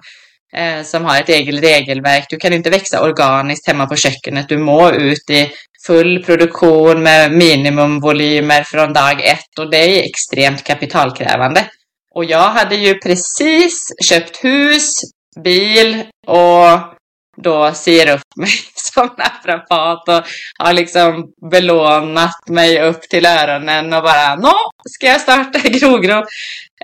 Eh, 0.57 0.83
som 0.83 1.05
har 1.05 1.21
ett 1.21 1.29
eget 1.29 1.63
regelverk. 1.63 2.27
Du 2.31 2.37
kan 2.37 2.53
inte 2.53 2.71
växa 2.71 3.03
organiskt 3.03 3.67
hemma 3.67 3.87
på 3.87 3.97
köket, 3.97 4.49
Du 4.49 4.59
må 4.59 4.91
ut 4.91 5.31
i 5.31 5.51
full 5.87 6.23
produktion 6.23 7.03
med 7.03 7.33
minimumvolymer 7.33 8.63
från 8.63 8.93
dag 8.93 9.21
ett 9.21 9.59
och 9.59 9.71
det 9.71 9.77
är 9.77 10.05
extremt 10.05 10.65
kapitalkrävande. 10.65 11.71
Och 12.15 12.25
jag 12.25 12.49
hade 12.51 12.77
ju 12.77 12.95
precis 12.95 13.93
köpt 14.05 14.45
hus, 14.45 15.01
bil 15.45 16.03
och 16.27 16.97
då 17.43 17.73
ser 17.75 18.15
upp 18.15 18.21
mig 18.37 18.51
som 18.75 19.11
naprapat 19.19 20.09
och 20.09 20.25
har 20.59 20.73
liksom 20.73 21.33
belånat 21.51 22.49
mig 22.49 22.83
upp 22.83 23.03
till 23.03 23.27
öronen 23.27 23.93
och 23.93 24.03
bara 24.03 24.35
nå 24.35 24.55
ska 24.91 25.07
jag 25.07 25.21
starta 25.21 25.59
Grogro. 25.69 26.19
Um, 26.19 26.25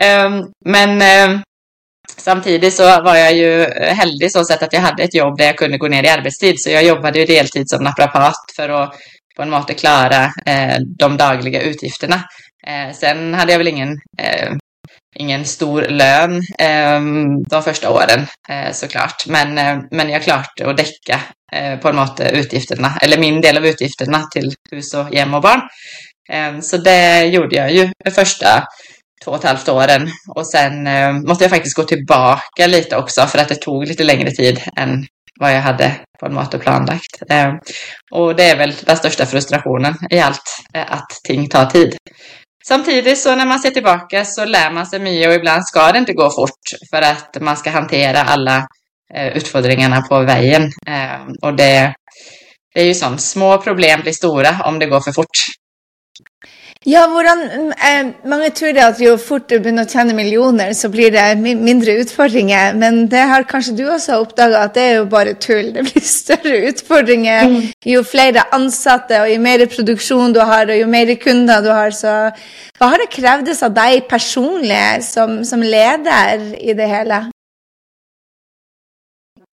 ehm, 0.01 0.45
men 0.65 0.91
um, 1.31 1.43
samtidigt 2.17 2.75
så 2.75 2.83
var 2.83 3.17
jag 3.17 3.35
ju 3.35 3.65
heldig 3.81 4.33
så 4.33 4.45
sätt 4.45 4.63
att 4.63 4.73
jag 4.73 4.81
hade 4.81 5.03
ett 5.03 5.15
jobb 5.15 5.39
där 5.39 5.45
jag 5.45 5.59
kunde 5.59 5.79
gå 5.79 5.89
ner 5.89 6.05
i 6.05 6.09
arbetstid 6.09 6.61
så 6.61 6.71
jag 6.71 6.85
jobbade 6.85 7.19
ju 7.19 7.25
deltid 7.25 7.71
som 7.71 7.85
naprapat 7.85 8.35
för 8.57 8.69
att 8.69 8.95
på 9.37 9.43
en 9.43 9.51
måte 9.51 9.75
klara 9.75 10.25
eh, 10.47 10.77
de 10.99 11.17
dagliga 11.17 11.63
utgifterna. 11.63 12.25
Eh, 12.67 12.95
sen 12.95 13.35
hade 13.35 13.53
jag 13.53 13.59
väl 13.59 13.69
ingen 13.69 13.99
eh, 14.19 14.53
ingen 15.17 15.45
stor 15.45 15.83
lön 15.83 16.43
eh, 16.59 17.01
de 17.51 17.63
första 17.63 17.91
åren 17.91 18.27
eh, 18.49 18.73
såklart. 18.73 19.27
Men, 19.27 19.59
eh, 19.59 19.79
men 19.91 20.11
jag 20.11 20.23
klarte 20.23 20.71
att 20.71 20.77
däcka 20.77 21.21
eh, 21.53 21.79
på 21.79 21.89
en 21.89 21.97
måte 21.97 22.31
utgifterna, 22.31 22.99
eller 23.03 23.19
min 23.19 23.41
del 23.41 23.57
av 23.57 23.67
utgifterna 23.67 24.23
till 24.33 24.55
hus 24.71 24.95
och 24.95 25.15
hem 25.15 25.35
och 25.35 25.43
barn. 25.43 25.61
Eh, 26.33 26.61
så 26.61 26.77
det 26.77 27.25
gjorde 27.25 27.57
jag 27.57 27.73
ju 27.73 27.93
första 28.15 28.65
två 29.25 29.31
och 29.31 29.37
ett 29.37 29.45
halvt 29.45 29.69
åren. 29.69 30.11
Och 30.35 30.47
sen 30.47 30.87
eh, 30.87 31.13
måste 31.13 31.45
jag 31.45 31.51
faktiskt 31.51 31.77
gå 31.77 31.83
tillbaka 31.83 32.67
lite 32.67 32.97
också 32.97 33.27
för 33.27 33.39
att 33.39 33.49
det 33.49 33.55
tog 33.55 33.87
lite 33.87 34.05
längre 34.05 34.31
tid 34.31 34.61
än 34.77 35.07
vad 35.41 35.53
jag 35.55 35.61
hade 35.61 35.97
på 36.21 36.27
en 36.27 36.35
måte 36.35 36.59
planlagt. 36.59 37.23
Eh, 37.31 37.53
och 38.11 38.37
det 38.37 38.51
är 38.51 38.57
väl 38.57 38.75
den 38.87 38.97
största 38.97 39.27
frustrationen 39.27 39.95
i 40.11 40.21
allt, 40.21 40.63
eh, 40.75 40.93
att 40.93 41.11
ting 41.25 41.49
tar 41.49 41.67
tid. 41.67 41.97
Samtidigt 42.65 43.19
så 43.19 43.35
när 43.35 43.47
man 43.47 43.59
ser 43.59 43.71
tillbaka 43.71 44.25
så 44.25 44.45
lär 44.45 44.71
man 44.71 44.87
sig 44.87 45.01
mycket 45.01 45.29
och 45.29 45.35
ibland 45.35 45.67
ska 45.67 45.93
det 45.93 45.99
inte 45.99 46.13
gå 46.13 46.31
fort 46.31 46.91
för 46.91 47.03
att 47.03 47.37
man 47.41 47.57
ska 47.57 47.71
hantera 47.71 48.23
alla 48.23 48.67
eh, 49.15 49.37
utfordringarna 49.37 50.03
på 50.03 50.21
vägen. 50.21 50.63
Eh, 50.87 51.21
och 51.43 51.57
det, 51.57 51.95
det 52.75 52.81
är 52.81 52.85
ju 52.85 52.95
sånt, 52.95 53.21
små 53.21 53.59
problem 53.59 54.01
blir 54.01 54.13
stora 54.13 54.61
om 54.65 54.79
det 54.79 54.87
går 54.87 55.01
för 55.01 55.13
fort. 55.13 55.39
Ja, 56.85 57.05
hvordan 57.07 57.71
eh, 57.71 58.09
Mange 58.27 58.49
tror 58.51 58.79
at 58.83 58.99
jo 59.01 59.15
fort 59.21 59.45
du 59.47 59.55
begynner 59.63 59.87
å 59.87 59.91
tjene 59.91 60.17
millioner, 60.19 60.73
så 60.75 60.89
blir 60.91 61.13
det 61.15 61.27
mindre 61.39 61.95
utfordringer. 62.03 62.75
Men 62.79 63.05
det 63.11 63.23
har 63.31 63.47
kanskje 63.47 63.77
du 63.79 63.85
også 63.87 64.19
oppdaga 64.23 64.65
at 64.67 64.75
det 64.75 64.87
er 64.89 64.97
jo 64.97 65.05
bare 65.13 65.37
tull. 65.39 65.71
Det 65.77 65.85
blir 65.87 66.07
større 66.23 66.59
utfordringer 66.73 67.47
mm. 67.53 67.61
jo 67.93 68.03
flere 68.07 68.49
ansatte 68.57 69.21
og 69.23 69.31
jo 69.31 69.39
mer 69.45 69.67
produksjon 69.71 70.35
du 70.35 70.43
har, 70.43 70.67
og 70.67 70.81
jo 70.81 70.91
mer 70.91 71.15
kunder 71.23 71.63
du 71.63 71.71
har. 71.71 71.95
Så 71.95 72.17
hva 72.79 72.91
har 72.91 72.99
det 72.99 73.13
krevdes 73.15 73.63
av 73.63 73.79
deg 73.79 74.09
personlig 74.11 75.05
som, 75.07 75.43
som 75.47 75.63
leder 75.63 76.49
i 76.59 76.75
det 76.75 76.91
hele? 76.91 77.25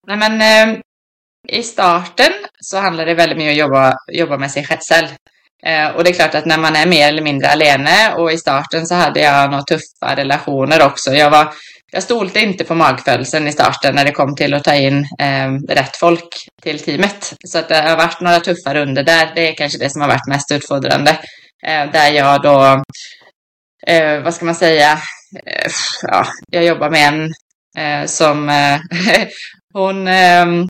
Nej, 0.10 0.18
men 0.18 0.42
eh, 0.42 0.80
I 1.60 1.64
starten 1.64 2.34
så 2.58 2.82
handlar 2.82 3.06
det 3.06 3.14
väldigt 3.14 3.38
mycket 3.38 3.52
om 3.52 3.54
att 3.54 3.70
jobba, 3.70 3.94
jobba 4.08 4.38
med 4.38 4.52
sig 4.52 4.66
själv. 4.66 5.08
Eh, 5.66 5.88
och 5.88 6.04
det 6.04 6.10
är 6.10 6.14
klart 6.14 6.36
att 6.36 6.46
när 6.46 6.58
man 6.58 6.76
är 6.76 6.86
mer 6.86 7.08
eller 7.08 7.22
mindre 7.22 7.50
alene 7.50 8.14
och 8.14 8.32
i 8.32 8.38
starten 8.38 8.88
så 8.88 8.96
hade 8.96 9.20
jag 9.20 9.52
några 9.52 9.64
tuffa 9.64 10.16
relationer 10.16 10.86
också. 10.86 11.14
Jag, 11.14 11.30
var, 11.30 11.54
jag 11.92 12.04
stolte 12.04 12.40
inte 12.40 12.64
på 12.64 12.76
magfödelsen 12.76 13.48
i 13.48 13.52
starten 13.52 13.96
när 13.96 14.06
det 14.06 14.12
kom 14.12 14.36
till 14.36 14.54
att 14.54 14.64
ta 14.64 14.76
in 14.76 15.06
eh, 15.20 15.52
rätt 15.70 15.98
folk 15.98 16.36
till 16.62 16.80
teamet. 16.80 17.34
Så 17.48 17.60
att 17.60 17.70
det 17.70 17.76
har 17.76 17.98
varit 17.98 18.22
några 18.22 18.40
tuffa 18.40 18.74
runder 18.74 19.04
där. 19.04 19.32
Det 19.36 19.50
är 19.50 19.56
kanske 19.56 19.80
det 19.80 19.90
som 19.90 20.02
har 20.02 20.08
varit 20.08 20.28
mest 20.28 20.52
utfordrande. 20.52 21.12
Eh, 21.66 21.92
där 21.92 22.12
jag 22.12 22.42
då, 22.42 22.84
eh, 23.88 24.22
vad 24.22 24.34
ska 24.34 24.46
man 24.46 24.56
säga, 24.56 24.92
eh, 25.46 25.72
ja, 26.02 26.26
jag 26.52 26.66
jobbar 26.66 26.90
med 26.90 27.08
en 27.08 27.34
eh, 27.78 28.06
som 28.06 28.50
eh, 28.50 28.80
hon 29.74 30.08
ehm, 30.08 30.68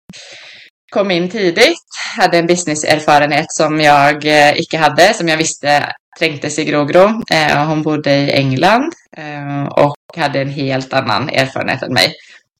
kom 0.89 1.11
in 1.11 1.29
tidigt, 1.29 1.87
hade 2.17 2.37
en 2.37 2.47
businesserfarenhet 2.47 3.45
som 3.49 3.81
jag 3.81 4.25
eh, 4.25 4.59
icke 4.59 4.77
hade, 4.77 5.13
som 5.13 5.27
jag 5.27 5.37
visste 5.37 5.93
trängtes 6.19 6.59
i 6.59 6.65
Grogro. 6.65 7.21
Eh, 7.31 7.67
hon 7.67 7.81
bodde 7.81 8.15
i 8.15 8.31
England 8.31 8.93
eh, 9.17 9.65
och 9.65 10.17
hade 10.17 10.41
en 10.41 10.49
helt 10.49 10.93
annan 10.93 11.29
erfarenhet 11.29 11.83
än 11.83 11.93
mig. 11.93 12.13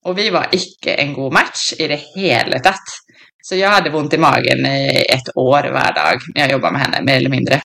Och 0.06 0.18
vi 0.18 0.30
var 0.30 0.48
icke 0.52 0.94
en 0.94 1.14
god 1.14 1.34
match 1.34 1.74
i 1.78 1.88
det 1.88 2.00
hela 2.16 2.60
tatt. 2.60 2.90
Så 3.42 3.56
jag 3.56 3.70
hade 3.70 3.90
ont 3.90 4.14
i 4.14 4.18
magen 4.18 4.66
i 4.66 5.06
ett 5.10 5.38
år 5.38 5.72
varje 5.74 5.94
dag 5.94 6.20
när 6.36 6.42
jag 6.42 6.52
jobbade 6.52 6.74
med 6.74 6.82
henne, 6.82 7.02
mer 7.02 7.16
eller 7.16 7.30
mindre. 7.30 7.62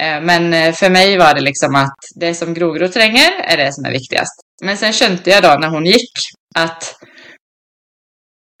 Eh, 0.00 0.20
men 0.20 0.54
eh, 0.54 0.72
för 0.72 0.90
mig 0.90 1.18
var 1.18 1.34
det 1.34 1.40
liksom 1.40 1.74
att 1.74 1.98
det 2.20 2.34
som 2.34 2.54
Grogro 2.54 2.88
tränger 2.88 3.30
är 3.40 3.56
det 3.56 3.72
som 3.72 3.84
är 3.84 3.90
viktigast. 3.90 4.34
Men 4.62 4.76
sen 4.76 4.92
kände 4.92 5.30
jag 5.30 5.42
då 5.42 5.56
när 5.60 5.68
hon 5.68 5.86
gick 5.86 6.12
att 6.54 6.94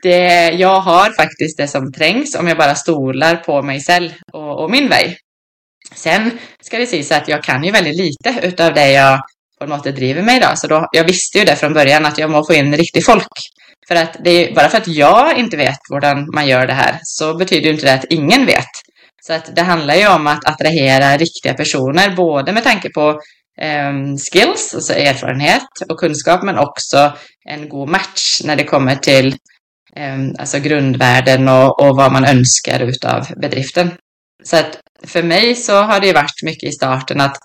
det, 0.02 0.50
jag 0.50 0.80
har 0.80 1.10
faktiskt 1.16 1.58
det 1.58 1.68
som 1.68 1.92
trängs 1.92 2.34
om 2.34 2.48
jag 2.48 2.58
bara 2.58 2.74
stolar 2.74 3.36
på 3.36 3.62
mig 3.62 3.80
själv 3.80 4.10
och, 4.32 4.62
och 4.62 4.70
min 4.70 4.88
väg. 4.88 5.16
Sen 5.94 6.38
ska 6.60 6.78
det 6.78 6.86
sägas 6.86 7.12
att 7.12 7.28
jag 7.28 7.42
kan 7.42 7.64
ju 7.64 7.72
väldigt 7.72 7.96
lite 7.96 8.46
utav 8.46 8.74
det 8.74 8.92
jag 8.92 9.20
på 9.58 9.64
en 9.64 9.70
måte 9.70 9.92
driver 9.92 10.22
mig 10.22 10.36
idag. 10.36 10.58
Så 10.58 10.66
då, 10.66 10.88
jag 10.92 11.04
visste 11.04 11.38
ju 11.38 11.44
det 11.44 11.56
från 11.56 11.74
början 11.74 12.06
att 12.06 12.18
jag 12.18 12.30
må 12.30 12.44
få 12.44 12.54
in 12.54 12.76
riktigt 12.76 13.06
folk. 13.06 13.28
För 13.88 13.94
att 13.94 14.16
det 14.24 14.30
är, 14.30 14.54
bara 14.54 14.68
för 14.68 14.78
att 14.78 14.88
jag 14.88 15.38
inte 15.38 15.56
vet 15.56 15.78
hur 15.90 16.34
man 16.34 16.46
gör 16.46 16.66
det 16.66 16.72
här 16.72 16.98
så 17.02 17.36
betyder 17.36 17.66
ju 17.66 17.72
inte 17.72 17.86
det 17.86 17.94
att 17.94 18.04
ingen 18.10 18.46
vet. 18.46 18.70
Så 19.22 19.32
att 19.32 19.56
det 19.56 19.62
handlar 19.62 19.94
ju 19.94 20.08
om 20.08 20.26
att 20.26 20.44
attrahera 20.44 21.16
riktiga 21.16 21.54
personer, 21.54 22.16
både 22.16 22.52
med 22.52 22.64
tanke 22.64 22.90
på 22.90 23.20
eh, 23.60 23.92
skills, 24.32 24.74
alltså 24.74 24.92
erfarenhet 24.92 25.68
och 25.88 25.98
kunskap, 25.98 26.42
men 26.42 26.58
också 26.58 27.12
en 27.48 27.68
god 27.68 27.88
match 27.88 28.40
när 28.44 28.56
det 28.56 28.64
kommer 28.64 28.96
till 28.96 29.36
Ehm, 29.96 30.34
alltså 30.38 30.58
grundvärden 30.58 31.48
och, 31.48 31.80
och 31.80 31.96
vad 31.96 32.12
man 32.12 32.24
önskar 32.24 32.80
utav 32.80 33.26
bedriften. 33.36 33.90
Så 34.44 34.56
att 34.56 34.78
för 35.06 35.22
mig 35.22 35.54
så 35.54 35.82
har 35.82 36.00
det 36.00 36.12
varit 36.12 36.42
mycket 36.42 36.68
i 36.68 36.72
starten 36.72 37.20
att 37.20 37.36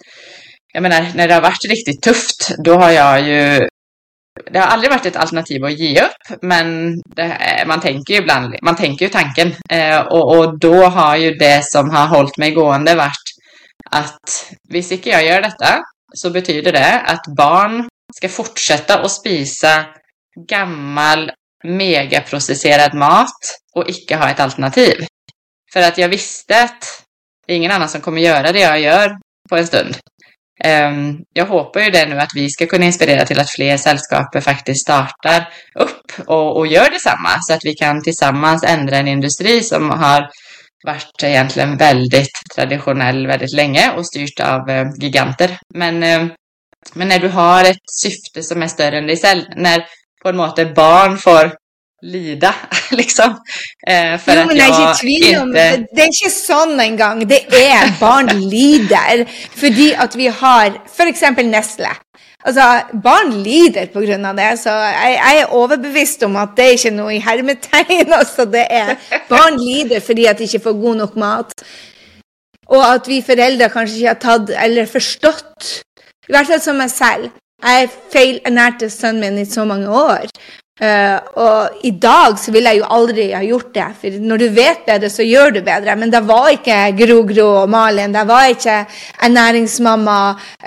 jag 0.74 0.84
menar, 0.84 1.08
när 1.15 1.27
det 1.27 1.34
har 1.34 1.41
varit 1.41 1.65
riktigt 1.70 2.01
tufft, 2.01 2.55
då 2.63 2.75
har 2.75 2.91
jag 2.91 3.27
ju 3.27 3.67
det 4.51 4.60
har 4.60 4.67
aldrig 4.67 4.91
varit 4.91 5.05
ett 5.05 5.15
alternativ 5.15 5.65
att 5.65 5.79
ge 5.79 6.01
upp, 6.01 6.41
men 6.41 6.96
det, 7.15 7.63
man 7.67 7.79
tänker 7.79 8.13
ju 8.13 8.20
ibland, 8.20 8.55
man 8.62 8.75
tänker 8.75 9.05
ju 9.05 9.12
tanken. 9.12 9.53
Eh, 9.70 10.00
och, 10.00 10.38
och, 10.38 10.60
då 10.60 10.84
har 10.84 11.15
ju 11.15 11.34
det 11.34 11.65
som 11.65 11.89
har 11.89 12.08
hållit 12.08 12.38
mig 12.38 12.51
gående 12.51 12.96
varit 12.96 13.31
att 13.89 14.51
visst 14.70 14.91
icke 14.91 15.10
jag 15.10 15.25
gör 15.25 15.41
detta, 15.41 15.79
så 16.15 16.29
betyder 16.29 16.72
det 16.72 17.00
att 17.00 17.24
barn 17.38 17.88
ska 18.15 18.29
fortsätta 18.29 19.00
att 19.00 19.12
spisa 19.12 19.86
gammal 20.50 21.31
megaprocesserad 21.63 22.94
mat 22.94 23.39
och 23.75 23.89
icke 23.89 24.15
ha 24.15 24.30
ett 24.30 24.39
alternativ. 24.39 25.06
För 25.74 25.82
att 25.82 25.98
jag 25.98 26.10
visste 26.10 26.63
att 26.63 27.03
det 27.48 27.53
är 27.53 27.58
ingen 27.58 27.72
annan 27.72 27.89
som 27.89 28.01
kommer 28.01 28.22
göra 28.22 28.51
det 28.51 28.60
jag 28.60 28.80
gör 28.80 29.18
på 29.50 29.58
en 29.58 29.68
stund. 29.68 29.98
Ehm, 30.63 31.18
jag 31.34 31.46
hoppas 31.46 31.84
ju 31.84 31.89
det 31.89 32.06
nu 32.06 32.20
att 32.20 32.32
vi 32.36 32.50
ska 32.50 32.65
kunna 32.65 32.86
inspirera 32.86 33.25
till 33.25 33.39
att 33.39 33.50
fler 33.50 33.77
sällskap 33.77 34.44
faktiskt 34.44 34.82
startar 34.82 35.50
upp 35.80 36.27
och, 36.27 36.58
och 36.58 36.68
gör 36.68 36.89
detsamma 36.89 37.30
så 37.41 37.53
att 37.53 37.65
vi 37.65 37.74
kan 37.74 38.03
tillsammans 38.03 38.63
ändra 38.63 38.98
en 38.98 39.08
industri 39.08 39.63
som 39.63 39.89
har 39.89 40.30
varit 40.86 41.24
egentligen 41.24 41.77
väldigt 41.77 42.39
traditionell 42.56 43.27
väldigt 43.27 43.53
länge 43.56 43.91
och 43.91 44.08
styrt 44.08 44.39
av 44.39 44.70
eh, 44.70 44.88
giganter. 45.01 45.58
Men, 45.74 46.03
ehm, 46.03 46.32
men 46.94 47.08
när 47.08 47.20
du 47.20 47.27
har 47.27 47.63
ett 47.63 47.89
syfte 48.03 48.44
som 48.44 48.63
är 48.63 48.68
större 48.68 48.98
än 48.98 49.08
dig 49.08 49.18
själv, 49.18 49.44
när 49.56 49.86
på 50.22 50.30
en 50.30 50.40
måte 50.40 50.68
barn 50.75 51.18
får 51.20 51.56
lida, 52.01 52.54
liksom. 53.00 53.36
Eh, 53.88 54.18
for 54.22 54.38
jo, 54.38 54.46
men 54.50 54.58
jeg 54.58 54.70
er 54.70 54.78
ikke 54.78 54.92
i 54.92 55.00
tvil 55.01 55.40
om 55.42 55.51
det. 55.54 55.68
Det 55.92 56.06
er 56.06 56.13
ikke 56.13 56.34
sånn 56.34 56.80
engang. 56.82 57.25
Det 57.30 57.44
er 57.58 57.92
barn 58.00 58.32
lider 58.42 59.25
fordi 59.58 59.92
at 59.94 60.18
vi 60.18 60.32
har 60.42 60.82
f.eks. 60.90 61.28
Nestle. 61.46 61.94
Altså, 62.42 62.63
Barn 63.04 63.36
lider 63.44 63.86
pga. 63.94 64.32
det, 64.34 64.48
så 64.60 64.72
jeg, 64.74 65.13
jeg, 65.13 65.42
er 65.42 65.54
overbevist 65.54 66.24
om 66.25 66.36
at 66.42 66.56
det 66.58 66.66
er 66.66 66.78
ikke 66.78 66.94
noe 66.96 67.13
i 67.13 67.22
hermetegn. 67.22 68.13
altså 68.20 68.48
det 68.50 68.66
er 68.70 68.96
Barn 69.30 69.60
lider 69.62 70.01
fordi 70.01 70.25
at 70.25 70.40
de 70.40 70.50
ikke 70.50 70.63
får 70.63 70.80
god 70.82 70.96
nok 71.04 71.16
mat. 71.22 71.54
Og 72.72 72.82
at 72.88 73.08
vi 73.08 73.22
foreldre 73.22 73.70
kanskje 73.70 74.00
ikke 74.00 74.13
har 74.13 74.22
tatt 74.24 74.51
eller 74.66 74.90
forstått, 74.90 75.70
i 76.30 76.34
hvert 76.34 76.50
fall 76.50 76.62
som 76.63 76.80
meg 76.80 76.90
selv. 76.94 77.30
Jeg 77.62 77.91
feilernærte 78.13 78.89
sønnen 78.89 79.22
min 79.22 79.44
i 79.44 79.46
så 79.50 79.65
mange 79.70 79.89
år. 79.89 80.25
Eh, 80.82 80.88
uh, 80.88 81.18
og 81.38 81.84
i 81.86 81.91
dag 82.01 82.39
så 82.41 82.50
ville 82.53 82.72
jeg 82.72 82.80
jo 82.80 82.88
aldri 82.96 83.27
ha 83.36 83.41
gjort 83.46 83.68
det, 83.75 83.89
for 84.01 84.15
når 84.32 84.39
du 84.41 84.46
vet 84.56 84.80
bedre, 84.88 85.12
så 85.13 85.25
gjør 85.27 85.53
du 85.53 85.60
bedre. 85.62 85.94
Men 86.00 86.10
det 86.13 86.24
var 86.25 86.48
ikke 86.56 86.77
Gro 86.98 87.20
Gro 87.30 87.46
og 87.60 87.70
Malin, 87.70 88.15
det 88.15 88.24
var 88.25 88.48
ikke 88.50 88.80
ernæringsmamma 89.27 90.18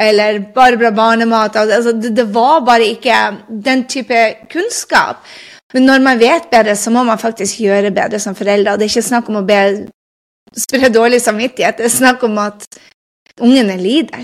eller 0.06 0.38
Barbara 0.54 0.92
Barnemat. 0.94 1.56
Altså, 1.56 1.96
det, 1.98 2.14
det, 2.16 2.28
var 2.34 2.62
bare 2.62 2.86
ikke 2.92 3.18
den 3.66 3.84
type 3.90 4.22
kunnskap. 4.52 5.24
Men 5.74 5.90
når 5.90 6.06
man 6.06 6.22
vet 6.22 6.46
bedre, 6.52 6.76
så 6.76 6.94
må 6.94 7.02
man 7.02 7.18
faktisk 7.18 7.58
gjøre 7.66 7.90
bedre 7.90 8.22
som 8.22 8.38
foreldre. 8.38 8.72
Og 8.72 8.78
det 8.78 8.86
er 8.86 8.94
ikke 8.94 9.08
snakk 9.08 9.32
om 9.32 9.40
å 9.42 9.46
be, 9.48 9.62
spre 10.54 10.94
dårlig 10.94 11.24
samvittighet, 11.24 11.80
det 11.80 11.88
er 11.88 11.96
snakk 11.96 12.22
om 12.22 12.38
at 12.38 12.68
ungene 13.42 13.80
lider. 13.82 14.22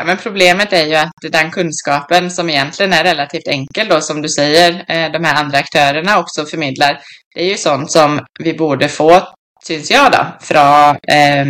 Ja, 0.00 0.06
men 0.06 0.16
problemet 0.16 0.72
är 0.72 0.86
ju 0.86 0.94
att 0.94 1.12
den 1.32 1.50
kunskapen 1.50 2.30
som 2.30 2.50
egentligen 2.50 2.92
är 2.92 3.04
relativt 3.04 3.48
enkel 3.48 3.88
då, 3.88 4.00
som 4.00 4.22
du 4.22 4.28
säger, 4.28 4.72
eh, 4.72 5.12
de 5.12 5.24
här 5.24 5.42
andra 5.44 5.58
aktörerna 5.58 6.18
också 6.18 6.44
förmedlar, 6.44 7.00
det 7.34 7.42
är 7.42 7.50
ju 7.50 7.56
sånt 7.56 7.90
som 7.90 8.20
vi 8.44 8.54
borde 8.54 8.88
få, 8.88 9.22
syns 9.66 9.90
jag 9.90 10.12
då, 10.12 10.26
från 10.40 10.96
eh, 11.16 11.46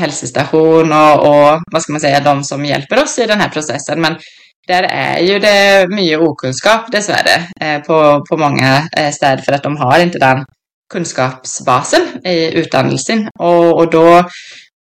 hälsostation 0.00 0.92
och, 0.92 1.26
och 1.26 1.60
vad 1.72 1.82
ska 1.82 1.92
man 1.92 2.00
säga, 2.00 2.20
de 2.20 2.44
som 2.44 2.64
hjälper 2.64 3.02
oss 3.02 3.18
i 3.18 3.26
den 3.26 3.40
här 3.40 3.48
processen. 3.48 4.00
Men 4.00 4.16
där 4.68 4.82
är 4.82 5.18
ju 5.18 5.38
det 5.38 5.86
mycket 5.88 6.18
okunskap 6.18 6.92
dessvärre 6.92 7.48
eh, 7.60 7.80
på, 7.82 8.24
på 8.30 8.36
många 8.36 8.88
eh, 8.96 9.10
städer 9.10 9.42
för 9.42 9.52
att 9.52 9.62
de 9.62 9.76
har 9.76 9.98
inte 9.98 10.18
den 10.18 10.44
kunskapsbasen 10.92 12.00
i 12.24 12.52
utdannelsen. 12.52 13.28
Och, 13.38 13.78
och 13.78 13.90
då, 13.90 14.24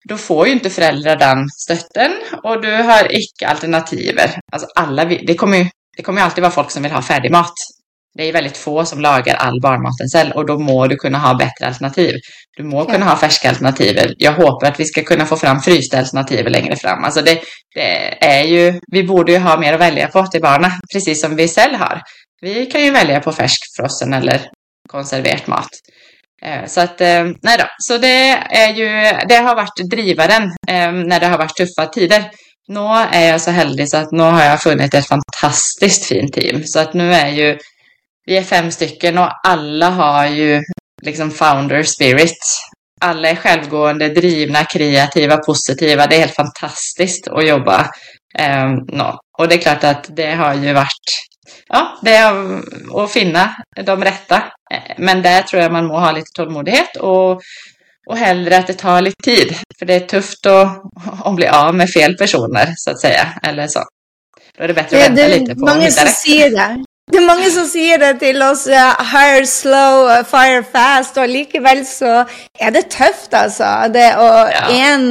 då 0.09 0.17
får 0.17 0.47
ju 0.47 0.53
inte 0.53 0.71
föräldrar 0.71 1.17
den 1.17 1.49
stötten 1.49 2.13
och 2.43 2.63
du 2.63 2.73
har 2.73 3.09
icke 3.11 3.47
alternativer. 3.47 4.41
Alltså 4.53 4.69
alla, 4.75 5.05
det 5.05 5.35
kommer 5.35 5.59
ju 5.59 5.69
det 5.97 6.03
kommer 6.03 6.23
alltid 6.23 6.43
vara 6.43 6.53
folk 6.53 6.71
som 6.71 6.83
vill 6.83 6.93
ha 6.93 7.03
färdig 7.03 7.31
mat. 7.31 7.55
Det 8.19 8.29
är 8.29 8.33
väldigt 8.33 8.57
få 8.57 8.85
som 8.85 9.01
lagar 9.01 9.35
all 9.35 9.61
barnmaten 9.61 10.09
själv 10.13 10.33
och 10.33 10.47
då 10.47 10.59
må 10.59 10.87
du 10.87 10.97
kunna 10.97 11.19
ha 11.19 11.35
bättre 11.35 11.67
alternativ. 11.67 12.15
Du 12.57 12.65
må 12.65 12.79
ja. 12.79 12.85
kunna 12.85 13.05
ha 13.05 13.17
färska 13.17 13.49
alternativ. 13.49 13.99
Jag 14.19 14.33
hoppas 14.33 14.69
att 14.69 14.81
vi 14.81 14.85
ska 14.85 15.03
kunna 15.03 15.27
få 15.27 15.37
fram 15.37 15.61
frysta 15.61 15.99
alternativ 15.99 16.47
längre 16.47 16.77
fram. 16.77 17.05
Alltså 17.05 17.23
det, 17.23 17.41
det, 17.75 18.25
är 18.27 18.45
ju, 18.45 18.81
vi 18.93 19.05
borde 19.05 19.33
ju 19.33 19.39
ha 19.39 19.59
mer 19.59 19.73
att 19.73 19.81
välja 19.81 20.09
på 20.09 20.27
till 20.27 20.41
barnen, 20.43 20.71
precis 20.93 21.21
som 21.21 21.37
vi 21.37 21.49
själv 21.49 21.75
har. 21.75 22.01
Vi 22.41 22.67
kan 22.67 22.85
ju 22.85 22.91
välja 22.91 23.21
på 23.21 23.33
färskfrossen 23.33 24.13
eller 24.13 24.41
konserverat 24.89 25.47
mat. 25.47 25.71
Eh, 26.43 26.67
så 26.67 26.81
att, 26.81 27.01
eh, 27.01 27.25
nej 27.43 27.59
då. 27.59 27.65
Så 27.79 27.99
det 27.99 28.31
är 28.51 28.75
ju, 28.75 28.89
det 29.29 29.37
har 29.37 29.57
varit 29.57 29.91
drivaren 29.91 30.43
eh, 30.69 30.93
när 30.93 31.21
det 31.21 31.27
har 31.27 31.39
varit 31.39 31.57
tuffa 31.57 31.87
tider. 31.87 32.31
Nu 32.69 32.81
är 33.13 33.31
jag 33.31 33.41
så 33.41 33.51
heldig 33.51 33.89
så 33.89 33.97
att 33.97 34.13
nu 34.13 34.23
har 34.23 34.45
jag 34.45 34.63
funnit 34.63 34.95
ett 34.95 35.07
fantastiskt 35.07 36.05
fint 36.05 36.33
team. 36.33 36.65
Så 36.65 36.79
att 36.79 36.95
nu 36.95 37.13
är 37.13 37.29
ju 37.29 37.59
vi 38.27 38.37
är 38.37 38.43
fem 38.43 38.71
stycken 38.71 39.19
och 39.19 39.31
alla 39.47 39.91
har 39.91 40.27
ju 40.27 40.63
liksom 41.03 41.31
founder 41.31 41.83
spirit. 41.83 42.39
Alla 43.01 43.29
är 43.29 43.35
självgående, 43.35 44.09
drivna, 44.09 44.65
kreativa, 44.65 45.37
positiva. 45.37 46.07
Det 46.07 46.17
är 46.17 46.21
helt 46.21 46.35
fantastiskt 46.35 47.29
att 47.29 47.49
jobba. 47.49 47.91
Um, 48.39 48.99
no. 48.99 49.19
Och 49.39 49.49
det 49.49 49.55
är 49.55 49.59
klart 49.59 49.85
att 49.85 50.17
det 50.17 50.35
har 50.35 50.55
ju 50.55 50.73
varit 50.73 51.27
ja, 51.69 51.99
det 52.03 52.15
är 52.15 52.61
att 52.95 53.13
finna 53.13 53.55
de 53.87 54.05
rätta. 54.05 54.43
Men 54.99 55.23
där 55.23 55.43
tror 55.43 55.63
jag 55.63 55.73
man 55.73 55.87
må 55.87 55.99
ha 55.99 56.13
lite 56.13 56.31
tålmodighet 56.37 56.97
och, 56.97 57.41
och 58.11 58.17
hellre 58.17 58.59
att 58.59 58.67
det 58.67 58.75
tar 58.75 59.01
lite 59.01 59.23
tid. 59.23 59.57
För 59.79 59.87
det 59.87 59.95
är 59.95 60.01
tufft 60.01 60.47
att, 60.47 60.83
att 61.25 61.35
bli 61.35 61.49
av 61.49 61.75
med 61.75 61.91
fel 61.91 62.17
personer 62.17 62.75
så 62.77 62.91
att 62.91 63.01
säga. 63.01 63.29
Eller 63.43 63.67
så. 63.69 63.85
Då 64.59 64.65
är 64.65 64.69
det 64.69 64.75
bättre 64.75 64.97
att 64.97 65.11
vänta 65.11 65.29
lite 65.29 65.55
på 65.55 65.67
att 65.67 65.83
hitta 65.83 66.05
rätt. 66.05 66.87
Det 67.13 67.21
er 67.21 67.27
mange 67.27 67.51
som 67.55 67.67
sier 67.71 68.01
det 68.03 68.17
til 68.19 68.43
oss. 68.43 68.65
Uh, 68.67 68.99
hire 69.13 69.47
slow, 69.47 70.09
uh, 70.11 70.25
fire 70.27 70.65
fast. 70.73 71.19
Og 71.23 71.29
likevel 71.31 71.85
så 71.87 72.25
er 72.61 72.73
det 72.75 72.89
tøft, 72.91 73.31
altså. 73.31 73.69
Det 73.95 74.09
å 74.19 74.27
ja. 74.51 74.65
en 74.75 75.07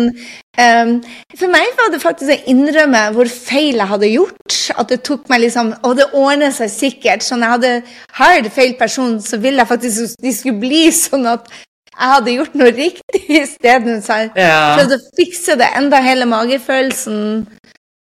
um, 0.57 0.95
For 1.37 1.51
meg 1.51 1.75
var 1.77 1.91
det 1.93 2.01
faktisk 2.03 2.31
å 2.33 2.39
innrømme 2.51 3.03
hvor 3.15 3.29
feil 3.31 3.79
jeg 3.81 3.91
hadde 3.91 4.11
gjort. 4.11 4.57
At 4.75 4.91
det 4.91 5.01
tok 5.07 5.29
meg 5.31 5.45
liksom 5.45 5.73
Og 5.87 5.95
det 5.99 6.09
ordner 6.13 6.53
seg 6.55 6.71
sikkert. 6.73 7.25
Så 7.25 7.37
når 7.37 7.45
jeg 7.45 7.55
hadde 7.57 7.73
hired 8.19 8.51
feil 8.55 8.75
person, 8.79 9.19
så 9.21 9.39
ville 9.41 9.63
jeg 9.63 9.71
faktisk 9.71 10.09
at 10.09 10.27
de 10.27 10.35
skulle 10.35 10.61
bli 10.63 10.83
sånn 10.95 11.27
at 11.31 11.49
jeg 11.95 12.11
hadde 12.11 12.33
gjort 12.35 12.57
noe 12.59 12.71
riktig 12.75 13.21
isteden. 13.41 14.01
Så 14.03 14.19
jeg 14.23 14.31
ja. 14.43 14.75
å 14.83 14.99
fikse 15.15 15.55
det. 15.59 15.71
Enda 15.79 16.01
hele 16.03 16.27
magefølelsen 16.27 17.45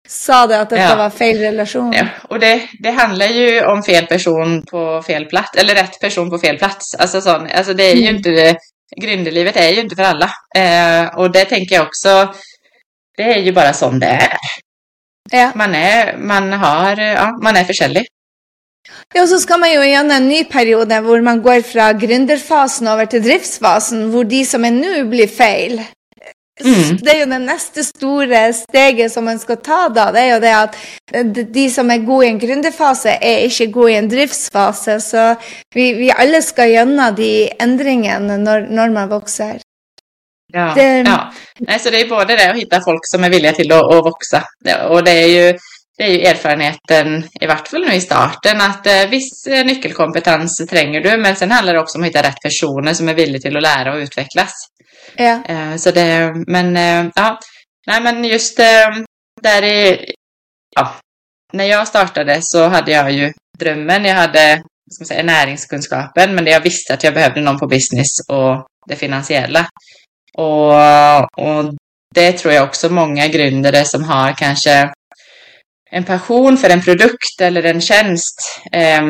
sa 0.08 0.46
det 0.46 0.60
att 0.60 0.70
detta 0.70 0.82
ja. 0.82 0.96
var 0.96 1.10
fel 1.10 1.38
relation. 1.38 1.92
Ja, 1.92 2.06
och 2.28 2.40
det, 2.40 2.62
det 2.78 2.90
handlar 2.90 3.26
ju 3.26 3.64
om 3.64 3.82
fel 3.82 4.06
person 4.06 4.62
på 4.62 5.02
fel 5.02 5.24
plats, 5.24 5.58
eller 5.58 5.74
rätt 5.74 6.00
person 6.00 6.30
på 6.30 6.38
fel 6.38 6.58
plats. 6.58 6.94
Alltså, 6.94 7.20
sån, 7.20 7.48
alltså 7.54 7.74
det 7.74 7.84
är 7.84 7.94
ju 7.94 8.02
mm. 8.02 8.16
inte, 8.16 8.56
gründerlivet 8.96 9.56
är 9.56 9.68
ju 9.68 9.80
inte 9.80 9.96
för 9.96 10.02
alla. 10.02 10.30
Eh, 10.56 11.18
och 11.18 11.32
det 11.32 11.44
tänker 11.44 11.74
jag 11.74 11.87
också, 11.87 12.35
det 13.16 13.22
är 13.22 13.38
ju 13.38 13.52
bara 13.52 13.72
som 13.72 14.00
det 14.00 14.06
är. 14.06 14.37
Ja. 15.30 15.52
Man 15.54 15.74
är, 15.74 16.16
man 16.16 16.52
har, 16.52 17.00
ja, 17.00 17.38
man 17.42 17.56
är 17.56 17.64
försäljlig. 17.64 18.06
Ja, 19.14 19.22
och 19.22 19.28
så 19.28 19.38
ska 19.38 19.56
man 19.56 19.72
ju 19.72 19.88
gjennom 19.88 20.11
en 20.11 20.28
ny 20.28 20.44
period 20.44 20.88
där 20.88 21.22
man 21.22 21.42
går 21.42 21.61
från 21.62 21.98
gründerfasen 21.98 22.88
över 22.88 23.06
till 23.06 23.22
driftsfasen, 23.22 24.12
där 24.12 24.24
de 24.24 24.44
som 24.44 24.64
är 24.64 24.70
nu 24.70 25.04
blir 25.04 25.26
fel. 25.26 25.82
Mm. 26.62 26.98
Det 27.02 27.10
er 27.10 27.18
jo 27.18 27.30
det 27.32 27.40
neste 27.42 27.82
store 27.82 28.40
steget 28.54 29.10
som 29.12 29.24
man 29.26 29.40
skal 29.42 29.58
ta 29.58 29.88
da. 29.90 30.06
Det 30.14 30.22
er 30.22 30.30
jo 30.34 30.40
det 30.44 30.52
at 30.54 30.76
de 31.54 31.64
som 31.70 31.90
er 31.90 32.04
gode 32.06 32.28
i 32.28 32.30
en 32.30 32.38
gründerfase, 32.38 33.16
er 33.18 33.48
ikke 33.48 33.72
gode 33.74 33.92
i 33.92 33.98
en 33.98 34.10
driftsfase. 34.10 35.00
Så 35.02 35.34
vi, 35.74 35.92
vi 35.98 36.12
alle 36.14 36.42
skal 36.46 36.70
gjennom 36.70 37.16
de 37.18 37.32
endringene 37.60 38.38
når, 38.38 38.68
når 38.70 38.94
man 38.94 39.10
vokser. 39.10 39.58
Ja, 40.54 40.72
det, 40.76 40.86
ja. 41.06 41.32
Nej, 41.58 41.78
så 41.78 41.90
det 41.90 42.00
är 42.00 42.08
både 42.08 42.36
det 42.36 42.50
att 42.50 42.56
hitta 42.56 42.80
folk 42.80 43.00
som 43.02 43.24
är 43.24 43.30
villiga 43.30 43.52
till 43.52 43.72
att, 43.72 43.94
att 43.94 44.06
växa. 44.06 44.44
Och 44.88 45.04
det 45.04 45.10
är 45.10 45.26
ju 45.26 45.58
det 45.96 46.04
är 46.04 46.08
ju 46.08 46.20
erfarenheten, 46.20 47.24
i 47.40 47.46
vart 47.46 47.68
fall 47.68 47.84
nu 47.86 47.94
i 47.94 48.00
starten, 48.00 48.60
att 48.60 48.86
eh, 48.86 49.06
viss 49.10 49.46
nyckelkompetens 49.46 50.66
tränger 50.70 51.00
du, 51.00 51.16
men 51.16 51.36
sen 51.36 51.50
handlar 51.50 51.74
det 51.74 51.80
också 51.80 51.98
om 51.98 52.04
att 52.04 52.08
hitta 52.08 52.22
rätt 52.22 52.40
personer 52.42 52.94
som 52.94 53.08
är 53.08 53.14
villiga 53.14 53.40
till 53.40 53.56
att 53.56 53.62
lära 53.62 53.92
och 53.94 53.98
utvecklas. 53.98 54.52
Ja. 55.16 55.42
Eh, 55.48 55.77
så 55.77 55.90
det, 55.90 56.35
men 56.46 56.77
eh, 56.77 57.11
ja, 57.14 57.38
nej 57.87 58.03
men 58.03 58.24
just 58.24 58.59
eh, 58.59 58.90
där 59.42 59.62
i, 59.62 60.12
ja, 60.77 60.94
när 61.53 61.64
jag 61.64 61.88
startade 61.88 62.38
så 62.42 62.68
hade 62.68 62.90
jag 62.90 63.12
ju 63.12 63.33
drömmen, 63.59 64.05
jag 64.05 64.14
hade 64.14 64.62
ska 64.90 65.03
man 65.03 65.07
säga, 65.07 65.22
näringskunskapen, 65.22 66.35
men 66.35 66.44
det 66.44 66.50
jag 66.50 66.61
visste 66.61 66.94
att 66.94 67.05
jag 67.05 67.14
behövde 67.14 67.40
någon 67.40 67.59
på 67.59 67.66
business 67.66 68.20
och 68.29 68.66
det 68.88 68.96
finansiella. 68.96 69.66
Och, 70.35 70.74
och 71.38 71.74
det 72.14 72.33
tror 72.33 72.55
jag 72.55 72.64
också 72.64 72.88
många 72.88 73.29
grundare 73.29 73.85
som 73.85 74.05
har 74.05 74.33
kanske 74.33 74.92
en 75.90 76.05
passion 76.05 76.57
för 76.57 76.70
en 76.70 76.83
produkt 76.83 77.40
eller 77.40 77.62
en 77.62 77.81
tjänst 77.81 78.40
eh, 78.72 79.03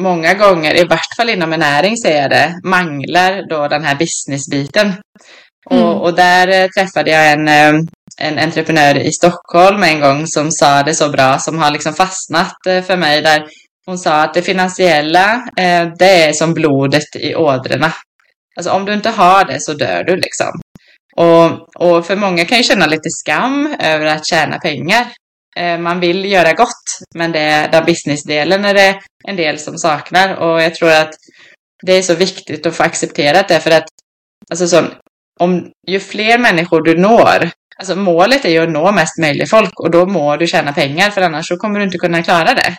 många 0.00 0.34
gånger, 0.34 0.74
i 0.74 0.84
vart 0.84 1.16
fall 1.16 1.30
inom 1.30 1.52
en 1.52 1.60
näring 1.60 1.96
säger 1.96 2.22
jag 2.22 2.30
det, 2.30 2.54
manglar 2.64 3.48
då 3.48 3.68
den 3.68 3.84
här 3.84 3.94
businessbiten. 3.94 4.94
Mm. 5.70 5.84
Och, 5.84 6.02
och, 6.02 6.14
där 6.14 6.48
eh, 6.48 6.68
träffade 6.68 7.10
jag 7.10 7.32
en, 7.32 7.48
eh, 7.48 7.80
en 8.18 8.38
entreprenör 8.38 8.98
i 8.98 9.12
Stockholm 9.12 9.82
en 9.82 10.00
gång 10.00 10.26
som 10.26 10.52
sa 10.52 10.82
det 10.82 10.94
så 10.94 11.08
bra, 11.08 11.38
som 11.38 11.58
har 11.58 11.70
liksom 11.70 11.94
fastnat 11.94 12.66
eh, 12.66 12.82
för 12.82 12.96
mig 12.96 13.22
där. 13.22 13.44
Hon 13.86 13.98
sa 13.98 14.22
att 14.22 14.34
det 14.34 14.42
finansiella, 14.42 15.42
det 15.98 16.24
är 16.24 16.32
som 16.32 16.54
blodet 16.54 17.16
i 17.16 17.34
ådrorna. 17.34 17.92
Alltså 18.56 18.72
om 18.72 18.84
du 18.84 18.94
inte 18.94 19.10
har 19.10 19.44
det 19.44 19.60
så 19.60 19.72
dör 19.72 20.04
du 20.04 20.16
liksom. 20.16 20.60
Och, 21.16 21.76
och 21.76 22.06
för 22.06 22.16
många 22.16 22.44
kan 22.44 22.58
ju 22.58 22.64
känna 22.64 22.86
lite 22.86 23.10
skam 23.10 23.76
över 23.80 24.06
att 24.06 24.26
tjäna 24.26 24.58
pengar. 24.58 25.06
Eh, 25.60 25.78
man 25.78 26.00
vill 26.00 26.24
göra 26.24 26.52
gott, 26.52 26.98
men 27.14 27.32
det 27.32 27.38
är 27.38 27.68
den 27.68 27.84
businessdelen 27.84 28.64
är 28.64 28.74
det 28.74 29.00
en 29.24 29.36
del 29.36 29.58
som 29.58 29.78
saknar. 29.78 30.34
Och 30.34 30.62
jag 30.62 30.74
tror 30.74 30.90
att 30.90 31.14
det 31.82 31.92
är 31.92 32.02
så 32.02 32.14
viktigt 32.14 32.66
att 32.66 32.76
få 32.76 32.82
acceptera 32.82 33.42
det, 33.42 33.60
för 33.60 33.70
att 33.70 33.86
alltså 34.50 34.68
så, 34.68 34.84
om, 35.40 35.70
ju 35.86 36.00
fler 36.00 36.38
människor 36.38 36.82
du 36.82 36.98
når, 36.98 37.50
alltså 37.78 37.96
målet 37.96 38.44
är 38.44 38.48
ju 38.48 38.58
att 38.58 38.70
nå 38.70 38.92
mest 38.92 39.18
möjligt 39.18 39.50
folk 39.50 39.80
och 39.80 39.90
då 39.90 40.06
må 40.06 40.36
du 40.36 40.46
tjäna 40.46 40.72
pengar, 40.72 41.10
för 41.10 41.22
annars 41.22 41.48
så 41.48 41.56
kommer 41.56 41.78
du 41.78 41.84
inte 41.84 41.98
kunna 41.98 42.22
klara 42.22 42.54
det. 42.54 42.76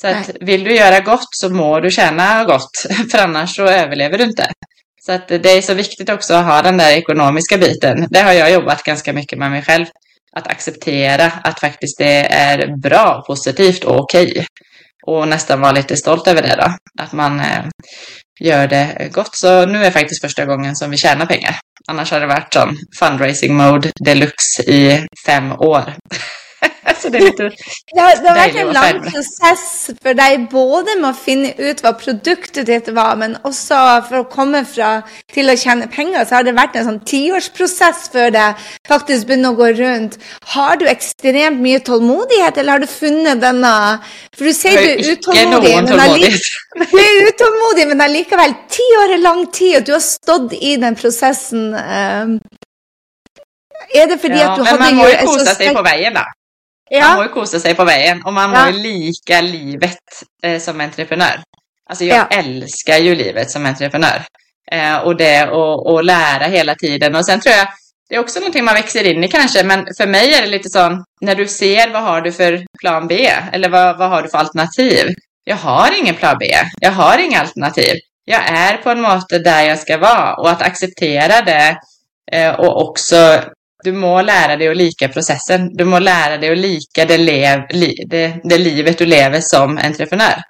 Så 0.00 0.06
att 0.06 0.30
vill 0.40 0.64
du 0.64 0.74
göra 0.74 1.00
gott 1.00 1.28
så 1.30 1.48
må 1.48 1.80
du 1.80 1.90
tjäna 1.90 2.44
gott, 2.44 2.86
för 3.10 3.18
annars 3.18 3.56
så 3.56 3.66
överlever 3.66 4.18
du 4.18 4.24
inte. 4.24 4.52
Så 5.06 5.12
att 5.12 5.28
det 5.28 5.50
är 5.50 5.62
så 5.62 5.74
viktigt 5.74 6.10
också 6.10 6.34
att 6.34 6.46
ha 6.46 6.62
den 6.62 6.76
där 6.76 6.92
ekonomiska 6.92 7.58
biten. 7.58 8.06
Det 8.10 8.20
har 8.20 8.32
jag 8.32 8.52
jobbat 8.52 8.82
ganska 8.82 9.12
mycket 9.12 9.38
med 9.38 9.50
mig 9.50 9.62
själv 9.62 9.86
att 10.32 10.46
acceptera 10.46 11.32
att 11.44 11.60
faktiskt 11.60 11.98
det 11.98 12.32
är 12.32 12.76
bra, 12.76 13.24
positivt 13.26 13.84
och 13.84 14.00
okej. 14.00 14.30
Okay. 14.30 14.44
Och 15.06 15.28
nästan 15.28 15.60
vara 15.60 15.72
lite 15.72 15.96
stolt 15.96 16.28
över 16.28 16.42
det 16.42 16.56
då. 16.56 16.76
Att 17.02 17.12
man 17.12 17.40
eh, 17.40 17.64
gör 18.40 18.68
det 18.68 19.10
gott. 19.12 19.36
Så 19.36 19.66
nu 19.66 19.84
är 19.84 19.90
faktiskt 19.90 20.20
första 20.20 20.44
gången 20.44 20.76
som 20.76 20.90
vi 20.90 20.96
tjänar 20.96 21.26
pengar. 21.26 21.56
Annars 21.88 22.10
har 22.10 22.20
det 22.20 22.26
varit 22.26 22.52
sån 22.52 22.76
fundraising 22.98 23.56
mode 23.56 23.90
deluxe 24.04 24.62
i 24.62 25.06
fem 25.26 25.52
år. 25.52 25.92
Så 26.96 27.08
det, 27.08 27.18
är 27.18 27.22
lite 27.22 27.42
det, 27.94 28.20
det 28.22 28.28
har 28.28 28.36
vært 28.36 28.56
en 28.56 28.72
lang 28.72 29.00
process 29.02 29.90
för 30.02 30.14
dig, 30.14 30.38
både 30.50 30.96
med 31.00 31.10
att 31.10 31.18
finne 31.18 31.52
ut 31.56 31.82
vad 31.82 31.98
produktet 31.98 32.88
var, 32.88 33.16
men 33.16 33.36
också 33.42 33.74
för 34.08 34.20
att 34.20 34.30
komma 34.30 34.64
fra 34.64 35.02
til 35.34 35.50
å 35.50 35.56
tjene 35.56 35.86
penger, 35.86 36.24
så 36.24 36.38
har 36.38 36.46
det 36.46 36.54
varit 36.56 36.76
en 36.76 36.88
sånn 36.88 37.00
tiårsprosess 37.04 38.08
før 38.12 38.32
det 38.34 38.46
faktisk 38.88 39.28
begynner 39.28 39.54
å 39.54 39.58
gå 39.58 39.72
runt. 39.80 40.18
Har 40.54 40.76
du 40.80 40.86
extremt 40.88 41.60
mycket 41.60 41.86
tålmodighet, 41.90 42.58
eller 42.58 42.72
har 42.72 42.84
du 42.84 42.86
funnit 42.86 43.40
denna 43.40 43.98
För 44.36 44.44
du 44.44 44.52
säger 44.52 44.78
du 44.84 44.88
är 44.88 45.12
utålmodig, 45.12 45.74
men, 46.76 46.86
du 46.90 46.98
er 46.98 47.28
utålmodig, 47.28 47.88
men 47.88 48.00
allikevel 48.00 48.54
Ti 48.68 48.82
år 49.02 49.12
är 49.14 49.18
lång 49.18 49.46
tid, 49.46 49.76
och 49.76 49.82
du 49.82 49.92
har 49.92 50.00
stått 50.00 50.52
i 50.52 50.76
den 50.76 50.94
processen. 50.94 51.74
Um, 51.74 52.40
är 53.94 54.06
det 54.06 54.18
för 54.18 54.30
ja, 54.30 54.50
att 54.50 54.56
du 54.56 54.62
men 54.62 54.66
hade... 54.66 54.84
Man 54.84 54.94
må 54.94 55.08
ju 55.08 55.16
kosa 55.16 55.54
sig 55.54 55.74
på 55.74 55.82
vägen, 55.82 56.14
då. 56.14 56.20
Ja. 56.90 57.08
Man 57.08 57.16
må 57.16 57.22
ju 57.22 57.28
kosa 57.28 57.60
sig 57.60 57.74
på 57.74 57.84
vägen 57.84 58.22
och 58.24 58.32
man 58.32 58.52
ja. 58.52 58.64
må 58.64 58.70
ju 58.70 58.82
lika 58.82 59.40
livet 59.40 59.98
eh, 60.42 60.60
som 60.60 60.80
entreprenör. 60.80 61.42
Alltså 61.90 62.04
jag 62.04 62.26
ja. 62.30 62.38
älskar 62.38 62.98
ju 62.98 63.14
livet 63.14 63.50
som 63.50 63.66
entreprenör. 63.66 64.24
Eh, 64.72 64.96
och 64.96 65.16
det 65.16 65.48
och, 65.50 66.04
lära 66.04 66.44
hela 66.44 66.74
tiden. 66.74 67.14
Och 67.14 67.26
sen 67.26 67.40
tror 67.40 67.54
jag 67.54 67.68
det 68.08 68.14
är 68.14 68.20
också 68.20 68.38
någonting 68.38 68.64
man 68.64 68.74
växer 68.74 69.04
in 69.04 69.24
i 69.24 69.28
kanske, 69.28 69.64
men 69.64 69.86
för 69.96 70.06
mig 70.06 70.34
är 70.34 70.42
det 70.42 70.48
lite 70.48 70.68
sån, 70.68 71.04
när 71.20 71.34
du 71.34 71.48
ser 71.48 71.90
vad 71.92 72.02
har 72.02 72.20
du 72.20 72.32
för 72.32 72.64
plan 72.80 73.08
B? 73.08 73.30
Eller 73.52 73.68
vad, 73.68 73.98
vad 73.98 74.10
har 74.10 74.22
du 74.22 74.28
för 74.28 74.38
alternativ? 74.38 75.14
Jag 75.44 75.56
har 75.56 75.98
ingen 75.98 76.14
plan 76.14 76.36
B. 76.40 76.46
Jag 76.80 76.92
har 76.92 77.18
inga 77.18 77.40
alternativ. 77.40 77.94
Jag 78.24 78.48
är 78.48 78.76
på 78.76 78.90
en 78.90 79.00
måte 79.00 79.38
där 79.38 79.62
jag 79.62 79.78
ska 79.78 79.98
vara 79.98 80.34
och 80.34 80.50
att 80.50 80.62
acceptera 80.62 81.42
det 81.42 81.76
eh, 82.32 82.54
och 82.54 82.88
också 82.88 83.42
du 83.84 83.92
må 83.92 84.22
lära 84.22 84.56
dig 84.56 84.68
att 84.68 84.76
lika 84.76 85.08
processen. 85.08 85.70
Du 85.72 85.84
må 85.84 85.98
lära 85.98 86.36
dig 86.36 86.50
att 86.52 86.58
lika 86.58 87.04
det, 87.04 87.18
lev, 87.18 87.60
li, 87.70 87.94
det, 88.10 88.40
det 88.44 88.58
livet 88.58 88.98
du 88.98 89.06
lever 89.06 89.40
som 89.40 89.78
entreprenör. 89.78 90.42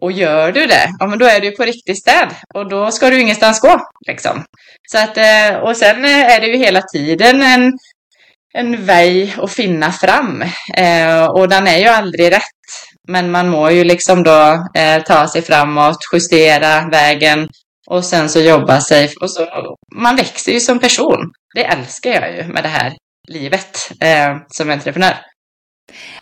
Och 0.00 0.12
gör 0.12 0.52
du 0.52 0.66
det, 0.66 0.88
ja 0.98 1.06
men 1.06 1.18
då 1.18 1.26
är 1.26 1.40
du 1.40 1.50
på 1.50 1.62
riktigt 1.62 1.98
städ 1.98 2.28
och 2.54 2.68
då 2.68 2.90
ska 2.90 3.10
du 3.10 3.20
ingenstans 3.20 3.60
gå. 3.60 3.80
Liksom. 4.06 4.44
Så 4.92 4.98
att, 4.98 5.16
eh, 5.16 5.58
och 5.62 5.76
sen 5.76 6.04
eh, 6.04 6.34
är 6.34 6.40
det 6.40 6.46
ju 6.46 6.56
hela 6.56 6.82
tiden 6.82 7.42
en, 7.42 7.72
en 8.54 8.84
väg 8.84 9.34
att 9.38 9.52
finna 9.52 9.92
fram. 9.92 10.42
Eh, 10.76 11.24
och 11.24 11.48
den 11.48 11.66
är 11.66 11.78
ju 11.78 11.86
aldrig 11.86 12.32
rätt. 12.32 12.42
Men 13.08 13.30
man 13.30 13.48
må 13.48 13.70
ju 13.70 13.84
liksom 13.84 14.22
då 14.22 14.66
eh, 14.74 15.02
ta 15.02 15.28
sig 15.28 15.42
framåt, 15.42 15.96
justera 16.12 16.88
vägen 16.90 17.48
och 17.86 18.04
sen 18.04 18.28
så 18.28 18.40
jobba 18.40 18.80
sig. 18.80 19.10
Och 19.20 19.30
så, 19.30 19.46
man 19.94 20.16
växer 20.16 20.52
ju 20.52 20.60
som 20.60 20.78
person. 20.78 21.32
Det 21.54 21.64
älskar 21.64 22.10
jag 22.10 22.36
ju 22.36 22.52
med 22.52 22.64
det 22.64 22.68
här 22.68 22.92
livet 23.28 23.90
eh, 24.00 24.36
som 24.48 24.70
entreprenör. 24.70 25.16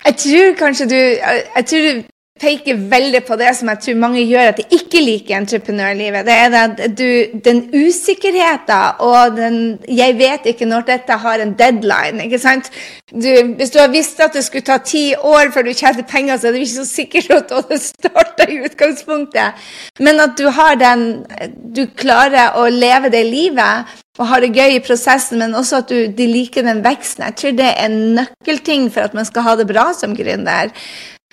Jag 0.05 0.19
tror 0.19 0.55
kanske 0.55 0.85
du, 0.85 1.19
jag 1.55 1.67
tror 1.67 1.81
du 1.81 2.03
peker 2.41 2.75
väldigt 2.75 3.27
på 3.27 3.37
det 3.37 3.55
som 3.55 3.69
jag 3.69 3.81
tror 3.81 3.95
många 3.95 4.19
gör 4.19 4.49
att 4.49 4.57
de 4.57 4.65
inte 4.71 5.01
liker 5.01 5.37
entreprenörlivet. 5.37 6.27
Det 6.27 6.33
är 6.33 6.65
att 6.65 6.97
du, 6.97 7.33
den 7.45 7.71
osäkerheten 7.73 8.83
och 8.99 9.33
den 9.37 9.79
jag 9.89 10.15
vet 10.15 10.47
inte 10.47 10.67
när 10.67 10.83
detta 10.83 11.13
har 11.13 11.39
en 11.39 11.57
deadline'. 11.57 12.23
inte 12.23 12.39
sant? 12.39 12.73
Du, 13.11 13.43
om 13.43 13.57
du 13.73 13.79
har 13.79 13.89
visst 13.89 14.21
att 14.21 14.33
det 14.33 14.43
skulle 14.43 14.63
ta 14.63 14.79
tio 14.79 15.17
år 15.17 15.51
før 15.51 15.63
du 15.63 15.75
tjänar 15.75 16.03
pengar 16.03 16.39
så 16.39 16.47
är 16.47 16.53
det 16.53 16.59
inte 16.59 16.71
så 16.71 16.85
säkert 16.85 17.31
att 17.31 17.69
du 17.69 17.79
startar 17.79 18.51
i 18.51 18.55
utgångspunkten. 18.55 19.53
Men 19.99 20.21
att 20.21 20.37
du 20.37 20.47
har 20.47 20.77
den 20.77 21.27
Du 21.75 21.87
klarar 21.87 22.67
att 22.67 22.73
leva 22.73 23.09
det 23.09 23.25
livet 23.25 23.87
og 24.19 24.27
har 24.27 24.43
det 24.43 24.55
gøy 24.55 24.77
i 24.77 24.85
prosessen, 24.85 25.39
men 25.39 25.55
også 25.55 25.83
at 25.83 25.93
du, 25.93 25.99
de 26.19 26.27
liker 26.27 26.67
den 26.67 26.83
veksten. 26.85 27.25
Jeg 27.25 27.37
tror 27.39 27.59
det 27.59 27.69
er 27.69 27.85
en 27.87 27.99
nøkkelting 28.19 28.89
for 28.93 29.07
at 29.07 29.15
man 29.15 29.29
skal 29.29 29.47
ha 29.47 29.55
det 29.57 29.69
bra 29.71 29.93
som 29.95 30.17
gründer. 30.19 30.73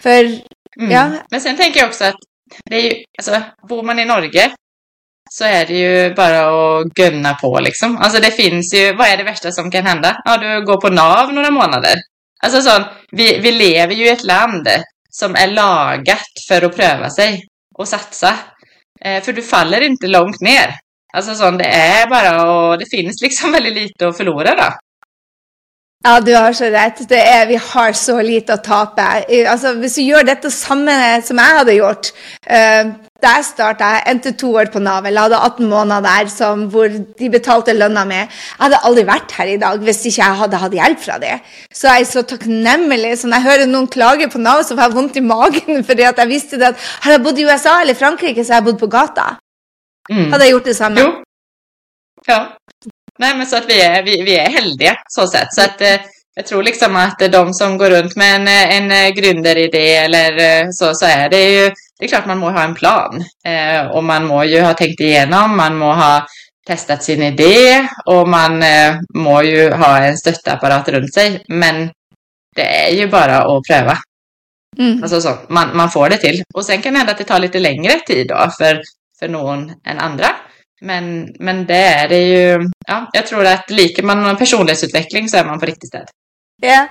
For 0.01 0.35
Mm. 0.79 0.91
Ja. 0.91 1.11
Men 1.31 1.41
sen 1.41 1.57
tänker 1.57 1.79
jag 1.79 1.89
också 1.89 2.03
att 2.03 2.15
det 2.69 2.75
är 2.75 2.81
ju, 2.81 3.03
alltså, 3.17 3.41
bor 3.69 3.83
man 3.83 3.99
i 3.99 4.05
Norge 4.05 4.51
så 5.31 5.45
är 5.45 5.65
det 5.65 5.73
ju 5.73 6.13
bara 6.13 6.39
att 6.39 6.85
gunna 6.85 7.33
på 7.33 7.59
liksom. 7.59 7.97
Alltså 7.97 8.21
det 8.21 8.31
finns 8.31 8.73
ju, 8.73 8.95
vad 8.95 9.07
är 9.07 9.17
det 9.17 9.23
värsta 9.23 9.51
som 9.51 9.71
kan 9.71 9.85
hända? 9.85 10.21
Ja, 10.25 10.37
du 10.37 10.65
går 10.65 10.81
på 10.81 10.89
NAV 10.89 11.33
några 11.33 11.51
månader. 11.51 11.95
Alltså 12.43 12.61
sån, 12.61 12.83
vi, 13.11 13.39
vi 13.39 13.51
lever 13.51 13.93
ju 13.93 14.05
i 14.05 14.09
ett 14.09 14.23
land 14.23 14.67
som 15.09 15.35
är 15.35 15.47
lagat 15.47 16.31
för 16.47 16.61
att 16.61 16.75
pröva 16.75 17.09
sig 17.09 17.43
och 17.75 17.87
satsa. 17.87 18.33
Eh, 19.01 19.23
för 19.23 19.33
du 19.33 19.41
faller 19.41 19.81
inte 19.81 20.07
långt 20.07 20.41
ner. 20.41 20.75
Alltså 21.15 21.35
sån, 21.35 21.57
det 21.57 21.65
är 21.65 22.07
bara 22.07 22.51
och 22.51 22.79
det 22.79 22.85
finns 22.85 23.21
liksom 23.21 23.51
väldigt 23.57 23.73
lite 23.73 24.07
att 24.07 24.17
förlora 24.17 24.55
då. 24.55 24.73
Ja, 26.03 26.19
du 26.21 26.35
har 26.35 26.53
så 26.53 26.65
rätt. 26.65 27.09
Det 27.09 27.27
är, 27.27 27.47
vi 27.47 27.55
har 27.55 27.93
så 27.93 28.21
lite 28.21 28.53
att 28.53 28.63
tappa. 28.63 29.23
Alltså, 29.47 29.71
om 29.71 29.81
du 29.81 30.01
gör 30.01 30.23
detta 30.23 30.49
samma 30.49 31.21
som 31.21 31.37
jag 31.37 31.45
hade 31.45 31.73
gjort 31.73 32.07
uh, 32.51 32.93
där 33.21 33.43
startade 33.43 33.89
jag, 33.89 33.93
jeg 33.95 34.11
endte 34.11 34.31
to 34.31 34.47
år 34.53 34.65
på 34.65 34.79
Nav. 34.79 35.05
jag 35.05 35.21
hade 35.21 35.37
18 35.37 35.69
månader 35.69 36.27
som, 36.27 36.67
hvor 36.69 36.89
de 37.17 37.29
betalte 37.29 37.73
lønna 37.73 38.03
mi. 38.05 38.15
Jeg 38.15 38.59
hadde 38.59 38.81
aldri 38.83 39.05
vært 39.07 39.31
her 39.31 39.47
i 39.47 39.57
dag 39.57 39.79
hvis 39.81 40.03
ikke 40.05 40.21
jeg 40.21 40.39
hadde 40.41 40.59
hatt 40.61 40.75
hjelp 40.77 40.99
fra. 40.99 41.17
Så 41.73 41.87
jeg 41.87 42.01
er 42.01 42.11
så 42.11 42.21
takknemlig. 42.21 43.15
Så 43.17 43.27
når 43.27 43.37
jeg 43.37 43.47
hører 43.49 43.71
noen 43.71 43.87
klage 43.87 44.29
på 44.29 44.41
Nav, 44.43 44.61
så 44.63 44.75
får 44.75 44.83
jeg 44.83 44.95
vondt 44.99 45.17
i 45.17 45.25
magen. 45.25 45.81
fordi 45.89 46.05
at 46.05 46.21
jeg 46.21 46.29
visste 46.29 46.59
det 46.61 46.73
at 46.73 46.85
Hadde 47.01 47.17
jeg 47.17 47.23
bodd 47.23 47.39
i 47.39 47.47
USA 47.49 47.79
eller 47.81 47.97
Frankrike, 47.97 48.43
så 48.43 48.53
hadde 48.53 48.61
jeg 48.61 48.69
bodd 48.69 48.83
på 48.83 48.91
gata. 48.93 49.27
Mm. 50.11 50.31
Hadde 50.31 50.45
jeg 50.45 50.51
gjort 50.51 50.65
det 50.65 50.75
samme. 50.75 51.01
Jo. 51.01 51.23
Ja. 52.27 52.57
Nej, 53.19 53.37
men 53.37 53.47
så 53.47 53.57
att 53.57 53.69
vi 53.69 53.81
är, 53.81 54.03
vi, 54.03 54.21
vi 54.21 54.35
är 54.35 54.49
heldiga 54.49 54.95
så 55.09 55.27
sätt. 55.27 55.53
Så 55.53 55.61
att 55.61 55.81
eh, 55.81 55.99
jag 56.35 56.45
tror 56.45 56.63
liksom 56.63 56.95
att 56.95 57.19
de 57.31 57.53
som 57.53 57.77
går 57.77 57.89
runt 57.89 58.15
med 58.15 58.35
en, 58.35 58.47
en 58.47 58.91
eh, 58.91 59.13
gründeridé 59.13 59.95
eller 59.95 60.37
eh, 60.37 60.67
så, 60.71 60.93
så 60.93 61.05
är 61.05 61.29
det 61.29 61.49
ju, 61.49 61.71
det 61.99 62.05
är 62.05 62.07
klart 62.07 62.25
man 62.25 62.37
må 62.37 62.49
ha 62.49 62.63
en 62.63 62.75
plan. 62.75 63.23
Eh, 63.45 63.87
och 63.87 64.03
man 64.03 64.27
må 64.27 64.43
ju 64.43 64.61
ha 64.61 64.73
tänkt 64.73 64.99
igenom, 64.99 65.57
man 65.57 65.77
må 65.77 65.93
ha 65.93 66.27
testat 66.67 67.03
sin 67.03 67.23
idé 67.23 67.87
och 68.05 68.27
man 68.27 68.63
eh, 68.63 68.95
må 69.13 69.43
ju 69.43 69.71
ha 69.71 69.97
en 69.97 70.17
stöttapparat 70.17 70.89
runt 70.89 71.13
sig. 71.13 71.43
Men 71.47 71.89
det 72.55 72.87
är 72.87 72.95
ju 72.95 73.07
bara 73.07 73.37
att 73.37 73.63
pröva. 73.69 73.97
Mm. 74.77 75.03
Alltså 75.03 75.21
så, 75.21 75.37
man, 75.49 75.77
man 75.77 75.91
får 75.91 76.09
det 76.09 76.17
till. 76.17 76.43
Och 76.53 76.65
sen 76.65 76.81
kan 76.81 76.93
det 76.93 76.99
hända 76.99 77.11
att 77.11 77.17
det 77.17 77.23
tar 77.23 77.39
lite 77.39 77.59
längre 77.59 77.99
tid 78.07 78.27
då 78.27 78.51
för, 78.57 78.81
för 79.19 79.27
någon 79.27 79.71
än 79.85 79.99
andra. 79.99 80.27
Men, 80.81 81.35
men 81.39 81.65
det 81.65 81.77
är 81.77 82.09
det 82.09 82.21
ju, 82.21 82.69
ja, 82.87 83.09
jag 83.13 83.27
tror 83.27 83.45
att 83.45 83.69
liker 83.69 84.03
man 84.03 84.37
personlighetsutveckling 84.37 85.29
så 85.29 85.37
är 85.37 85.45
man 85.45 85.59
på 85.59 85.65
riktigt 85.65 85.87
städ. 85.87 86.07
Ja. 86.61 86.87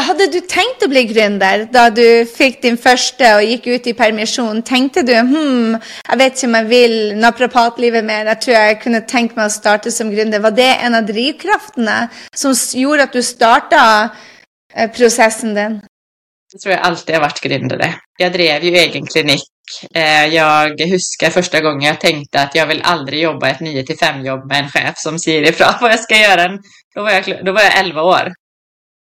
Hade 0.00 0.26
du 0.26 0.40
tänkt 0.40 0.82
att 0.82 0.90
bli 0.90 1.04
gründer 1.04 1.68
då 1.70 1.90
du 1.90 2.26
fick 2.26 2.62
din 2.62 2.76
första 2.76 3.36
och 3.36 3.42
gick 3.42 3.66
ut 3.66 3.86
i 3.86 3.94
permission? 3.94 4.62
Tänkte 4.62 5.02
du, 5.02 5.14
hmm, 5.14 5.78
jag 6.08 6.16
vet 6.16 6.32
inte 6.32 6.46
om 6.46 6.54
jag 6.54 6.64
vill 6.64 7.16
naprapatlivet 7.16 8.04
mer, 8.04 8.26
jag 8.26 8.40
tror 8.40 8.56
jag 8.56 8.82
kunde 8.82 9.00
tänka 9.00 9.34
mig 9.34 9.44
att 9.44 9.52
starta 9.52 9.90
som 9.90 10.12
gründer. 10.12 10.38
Var 10.38 10.50
det 10.50 10.74
en 10.74 10.94
av 10.94 11.06
drivkrafterna 11.06 12.08
som 12.34 12.54
gjorde 12.74 13.02
att 13.02 13.12
du 13.12 13.22
startade 13.22 14.08
eh, 14.74 14.90
processen 14.90 15.54
den? 15.54 15.80
Jag 16.56 16.60
tror 16.60 16.74
jag 16.74 16.82
alltid 16.82 17.14
har 17.14 17.22
varit 17.22 17.42
gründare. 17.42 17.94
Jag 18.18 18.32
drev 18.32 18.64
ju 18.64 18.76
egen 18.76 19.06
klinik 19.06 19.42
Eh, 19.94 20.26
jag 20.26 20.80
huskar 20.80 21.30
första 21.30 21.60
gången 21.60 21.88
jag 21.88 22.00
tänkte 22.00 22.42
att 22.42 22.54
jag 22.54 22.66
vill 22.66 22.82
aldrig 22.82 23.22
jobba 23.22 23.48
ett 23.48 23.60
9 23.60 23.84
5 24.00 24.24
jobb 24.26 24.46
med 24.46 24.58
en 24.58 24.68
chef 24.68 24.94
som 24.96 25.18
säger 25.18 25.42
ifrån 25.42 25.74
vad 25.80 25.92
jag 25.92 26.00
ska 26.00 26.16
göra. 26.16 26.58
Då 26.94 27.02
var 27.02 27.10
jag, 27.10 27.44
då 27.44 27.52
var 27.52 27.60
jag 27.60 27.78
11 27.78 28.02
år. 28.02 28.32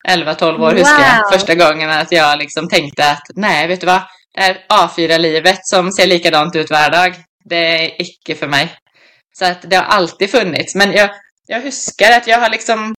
11-12 0.08 0.64
år 0.64 0.72
huskar 0.72 1.16
jag 1.16 1.32
första 1.32 1.54
gången 1.54 1.90
att 1.90 2.12
jag 2.12 2.38
liksom 2.38 2.68
tänkte 2.68 3.10
att 3.10 3.22
nej, 3.34 3.68
vet 3.68 3.80
du 3.80 3.86
vad? 3.86 4.02
Det 4.34 4.40
här 4.40 4.66
A4-livet 4.68 5.58
som 5.62 5.92
ser 5.92 6.06
likadant 6.06 6.56
ut 6.56 6.70
varje 6.70 6.90
dag, 6.90 7.14
det 7.44 7.56
är 7.56 8.02
icke 8.02 8.34
för 8.34 8.48
mig. 8.48 8.74
Så 9.38 9.44
att 9.44 9.70
det 9.70 9.76
har 9.76 9.84
alltid 9.84 10.30
funnits. 10.30 10.74
Men 10.74 10.92
jag, 10.92 11.10
jag 11.46 11.60
huskar 11.60 12.12
att 12.12 12.26
jag 12.26 12.38
har 12.38 12.50
liksom 12.50 12.94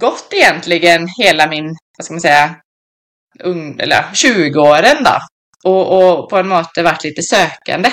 gått 0.00 0.28
egentligen 0.32 1.08
hela 1.18 1.46
min, 1.46 1.66
vad 1.98 2.04
ska 2.04 2.14
man 2.14 2.20
säga, 2.20 2.54
ung, 3.44 3.80
eller 3.80 4.02
20-åren 4.02 5.04
då, 5.04 5.18
och, 5.70 6.20
och 6.20 6.30
på 6.30 6.36
en 6.36 6.48
måte 6.48 6.82
varit 6.82 7.04
lite 7.04 7.22
sökande. 7.22 7.90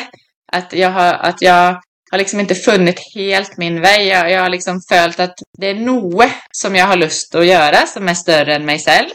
Att 0.52 0.74
jag 0.74 0.90
har, 0.90 1.14
att 1.14 1.42
jag 1.42 1.82
har 2.12 2.18
liksom 2.18 2.40
inte 2.40 2.56
funnit 2.56 3.00
helt 3.16 3.58
min 3.58 3.82
väg. 3.82 4.08
Jag, 4.08 4.32
jag 4.32 4.42
har 4.42 4.50
liksom 4.50 4.82
följt 4.90 5.20
att 5.20 5.34
det 5.58 5.68
är 5.68 5.76
något 5.76 6.32
som 6.52 6.76
jag 6.76 6.86
har 6.86 6.96
lust 6.96 7.36
att 7.36 7.46
göra 7.46 7.86
som 7.86 8.10
är 8.10 8.14
större 8.14 8.56
än 8.56 8.66
mig 8.66 8.80
själv. 8.80 9.10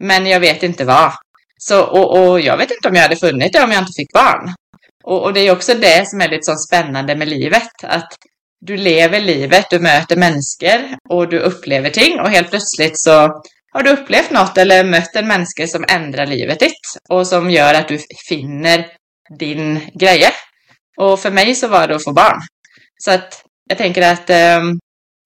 Men 0.00 0.26
jag 0.26 0.40
vet 0.40 0.62
inte 0.62 0.84
vad. 0.84 1.12
Så, 1.58 1.84
och, 1.84 2.18
och 2.18 2.40
jag 2.40 2.56
vet 2.56 2.70
inte 2.70 2.88
om 2.88 2.94
jag 2.94 3.02
hade 3.02 3.16
funnit 3.16 3.52
det 3.52 3.62
om 3.62 3.72
jag 3.72 3.82
inte 3.82 3.92
fick 3.96 4.12
barn. 4.12 4.54
Och, 5.04 5.22
och 5.22 5.32
det 5.32 5.40
är 5.40 5.52
också 5.52 5.74
det 5.74 6.08
som 6.08 6.20
är 6.20 6.28
lite 6.28 6.42
så 6.42 6.56
spännande 6.56 7.16
med 7.16 7.28
livet. 7.28 7.72
Att 7.82 8.08
du 8.60 8.76
lever 8.76 9.20
livet, 9.20 9.70
du 9.70 9.78
möter 9.78 10.16
människor 10.16 10.96
och 11.08 11.28
du 11.28 11.38
upplever 11.38 11.90
ting 11.90 12.20
och 12.20 12.30
helt 12.30 12.50
plötsligt 12.50 12.98
så 12.98 13.42
har 13.78 13.82
du 13.82 13.90
upplevt 13.90 14.30
något 14.30 14.58
eller 14.58 14.84
mött 14.84 15.16
en 15.16 15.28
människa 15.28 15.66
som 15.66 15.84
ändrar 15.88 16.26
livet 16.26 16.60
ditt 16.60 16.96
och 17.08 17.26
som 17.26 17.50
gör 17.50 17.74
att 17.74 17.88
du 17.88 17.98
finner 18.28 18.86
din 19.38 19.80
grej. 19.94 20.30
Och 20.96 21.20
för 21.20 21.30
mig 21.30 21.54
så 21.54 21.68
var 21.68 21.88
det 21.88 21.96
att 21.96 22.04
få 22.04 22.12
barn. 22.12 22.40
Så 22.98 23.10
att 23.10 23.42
jag 23.68 23.78
tänker 23.78 24.02
att, 24.02 24.30
ehm, 24.30 24.78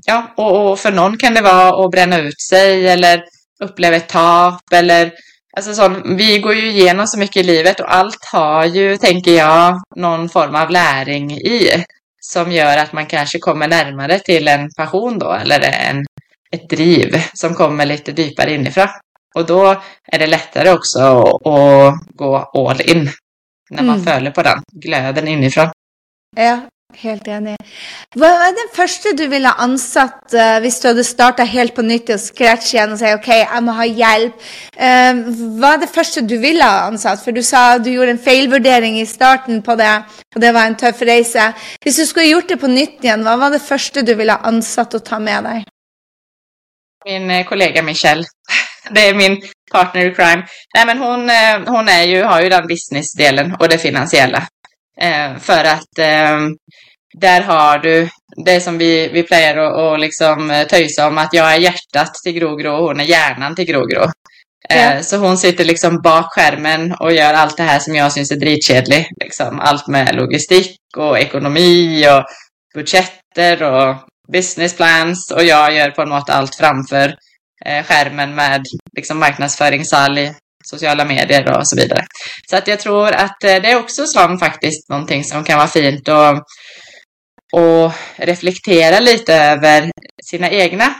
ja, 0.07 0.35
och, 0.37 0.71
och 0.71 0.79
för 0.79 0.93
någon 0.93 1.19
kan 1.19 1.35
det 1.35 1.41
vara 1.41 1.85
att 1.85 1.91
bränna 1.91 2.19
ut 2.19 2.41
sig 2.41 2.89
eller 2.89 3.25
uppleva 3.65 3.97
ett 3.97 4.09
tap 4.09 4.73
eller 4.73 5.13
Alltså 5.57 5.75
sån, 5.75 6.17
vi 6.17 6.39
går 6.39 6.55
ju 6.55 6.71
igenom 6.71 7.07
så 7.07 7.19
mycket 7.19 7.37
i 7.37 7.47
livet 7.47 7.81
och 7.81 7.95
allt 7.95 8.25
har 8.33 8.65
ju, 8.65 8.97
tänker 8.97 9.31
jag, 9.31 9.83
någon 9.97 10.29
form 10.29 10.55
av 10.55 10.71
läring 10.71 11.33
i. 11.33 11.85
Som 12.21 12.53
gör 12.53 12.79
att 12.79 12.93
man 12.93 13.07
kanske 13.07 13.39
kommer 13.39 13.69
närmare 13.69 14.19
till 14.19 14.49
en 14.49 14.69
passion 14.77 15.19
då, 15.19 15.33
eller 15.33 15.61
en 15.61 16.05
ett 16.53 16.71
driv 16.71 17.17
som 17.35 17.55
kommer 17.55 17.87
lite 17.87 18.23
djupare 18.23 18.55
inifrån. 18.55 18.89
Och 19.35 19.47
då 19.47 19.83
är 20.07 20.19
det 20.19 20.27
lättare 20.27 20.71
också 20.71 20.99
att, 21.35 21.95
gå 22.15 22.37
all 22.37 22.81
in 22.81 23.11
när 23.71 23.83
man 23.83 23.95
mm. 23.95 24.05
följer 24.05 24.31
på 24.31 24.43
den 24.43 24.63
glöden 24.73 25.29
inifrån. 25.29 25.71
Ja, 26.37 26.61
Helt 27.01 27.25
enig. 27.29 27.55
Hva 28.19 28.29
er 28.47 28.53
det 28.57 28.67
første 28.75 29.15
du 29.17 29.23
ville 29.31 29.49
ansatt 29.65 30.35
uh, 30.37 30.59
hvis 30.61 30.77
du 30.83 30.91
hadde 30.91 31.05
starta 31.07 31.47
helt 31.49 31.73
på 31.77 31.85
nytt 31.87 32.13
og 32.13 32.21
scratch 32.21 32.75
igjen 32.75 32.93
og 32.93 33.01
si 33.01 33.09
OK, 33.17 33.31
jeg 33.33 33.65
må 33.65 33.77
ha 33.79 33.87
hjelp? 33.89 34.45
Uh, 34.77 35.23
hva 35.57 35.73
er 35.73 35.83
det 35.83 35.91
første 35.93 36.25
du 36.29 36.37
ville 36.43 36.67
ha 36.67 36.85
ansatt? 36.91 37.23
For 37.25 37.33
du 37.33 37.41
sa 37.47 37.79
du 37.81 37.89
gjorde 37.95 38.19
en 38.19 38.23
feilvurdering 38.23 39.01
i 39.01 39.09
starten 39.09 39.63
på 39.65 39.77
det, 39.81 39.95
og 40.37 40.45
det 40.45 40.53
var 40.53 40.69
en 40.69 40.77
tøff 40.79 41.01
reise. 41.09 41.49
Hvis 41.83 42.03
du 42.03 42.05
skulle 42.09 42.29
gjort 42.29 42.53
det 42.53 42.61
på 42.61 42.71
nytt 42.71 43.01
igjen, 43.01 43.25
hva 43.25 43.39
var 43.41 43.57
det 43.57 43.65
første 43.65 44.05
du 44.05 44.13
ville 44.19 44.37
ha 44.37 44.53
ansatt 44.53 44.99
og 44.99 45.07
ta 45.07 45.21
med 45.23 45.49
deg? 45.49 45.69
Min 47.05 47.31
eh, 47.31 47.47
kollega 47.47 47.83
Michelle. 47.83 48.25
Det 48.91 49.09
är 49.09 49.15
min 49.15 49.43
partner 49.73 50.07
i 50.07 50.15
crime. 50.15 50.47
Nej, 50.75 50.87
men 50.87 50.99
hon, 50.99 51.31
hon 51.67 51.89
är 51.89 52.03
ju, 52.03 52.23
har 52.23 52.43
ju 52.43 52.49
den 52.49 52.67
businessdelen 52.67 53.57
och 53.59 53.69
det 53.69 53.79
finansiella. 53.79 54.49
Eh, 55.01 55.37
för 55.39 55.65
att 55.65 55.99
eh, 55.99 56.39
där 57.15 57.41
har 57.41 57.79
du 57.79 58.09
det 58.45 58.61
som 58.61 58.79
vi, 58.79 59.09
vi 59.09 59.23
plejer 59.23 59.57
att 59.57 59.77
och 59.77 59.99
liksom 59.99 60.51
eh, 60.51 60.67
töjsa 60.67 61.09
om, 61.09 61.19
att 61.19 61.35
jag 61.35 61.55
är 61.55 61.59
hjärtat 61.59 62.15
till 62.25 62.33
Grogro 62.33 62.71
och 62.71 62.85
hon 62.85 63.01
är 63.01 63.05
hjärnan 63.05 63.55
till 63.55 63.65
Grogro. 63.65 64.11
Ja. 64.69 65.03
Så 65.03 65.17
hon 65.17 65.39
sitter 65.39 65.65
liksom 65.65 66.03
bak 66.03 66.33
skärmen 66.33 66.93
och 66.93 67.13
gör 67.13 67.35
allt 67.35 67.57
det 67.57 67.63
här 67.63 67.79
som 67.79 67.95
jag 67.95 68.13
syns 68.13 68.31
är 68.31 68.37
dritkedligt. 68.37 69.11
Liksom 69.21 69.61
allt 69.61 69.89
med 69.89 70.15
logistik 70.15 70.77
och 70.97 71.19
ekonomi 71.19 72.07
och 72.09 72.25
budgeter 72.75 73.63
och 73.63 73.97
business 74.33 74.77
plans 74.77 75.31
och 75.31 75.45
jag 75.45 75.75
gör 75.75 75.91
på 75.91 76.05
något 76.05 76.31
allt 76.31 76.55
framför 76.55 77.15
eh, 77.65 77.85
skärmen 77.85 78.35
med 78.35 78.63
liksom 78.97 79.19
i 80.19 80.35
sociala 80.65 81.05
medier 81.05 81.59
och 81.59 81.69
så 81.69 81.77
vidare. 81.77 82.05
Så 82.51 82.57
att 82.57 82.69
jag 82.69 82.81
tror 82.81 83.09
att 83.09 83.45
eh, 83.45 83.63
det 83.63 83.71
är 83.71 83.79
också 83.79 84.07
som 84.07 84.39
faktiskt 84.39 84.89
någonting 84.89 85.25
som 85.25 85.45
kan 85.45 85.59
vara 85.59 85.69
fint 85.69 86.09
att 86.09 86.43
och 87.53 87.93
reflektera 88.17 89.01
lite 89.01 89.35
över 89.35 89.91
sina 90.25 90.51
egna 90.51 90.95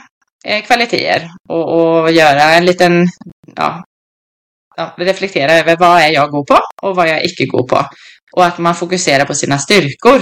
eh, 0.45 0.63
kvaliteter 0.63 1.29
och, 1.49 1.99
och 2.01 2.11
göra 2.11 2.43
en 2.43 2.65
liten, 2.65 3.07
ja, 3.55 3.83
ja, 4.77 4.93
reflektera 4.97 5.53
över 5.53 5.77
vad 5.77 6.01
är 6.01 6.09
jag 6.09 6.29
god 6.29 6.47
på 6.47 6.59
och 6.81 6.95
vad 6.95 7.07
jag 7.07 7.17
är 7.17 7.25
icke 7.25 7.45
god 7.45 7.67
på. 7.67 7.85
Och 8.35 8.45
att 8.45 8.57
man 8.57 8.75
fokuserar 8.75 9.25
på 9.25 9.33
sina 9.33 9.59
styrkor. 9.59 10.21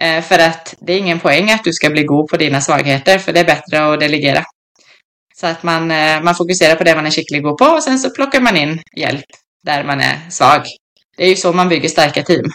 Eh, 0.00 0.22
för 0.22 0.38
att 0.38 0.74
det 0.80 0.92
är 0.92 0.98
ingen 0.98 1.20
poäng 1.20 1.50
att 1.50 1.64
du 1.64 1.72
ska 1.72 1.90
bli 1.90 2.02
god 2.02 2.28
på 2.28 2.36
dina 2.36 2.60
svagheter, 2.60 3.18
för 3.18 3.32
det 3.32 3.40
är 3.40 3.44
bättre 3.44 3.92
att 3.92 4.00
delegera. 4.00 4.44
Så 5.40 5.46
att 5.46 5.62
man, 5.62 5.90
eh, 5.90 6.22
man 6.22 6.34
fokuserar 6.34 6.74
på 6.74 6.84
det 6.84 6.94
man 6.94 7.06
är 7.06 7.10
skicklig 7.10 7.42
god 7.42 7.58
på 7.58 7.64
och 7.64 7.82
sen 7.82 7.98
så 7.98 8.10
plockar 8.10 8.40
man 8.40 8.56
in 8.56 8.80
hjälp 8.96 9.24
där 9.66 9.84
man 9.84 10.00
är 10.00 10.16
svag. 10.30 10.62
Det 11.16 11.24
är 11.24 11.28
ju 11.28 11.36
så 11.36 11.52
man 11.52 11.68
bygger 11.68 11.88
starka 11.88 12.22
team. 12.22 12.52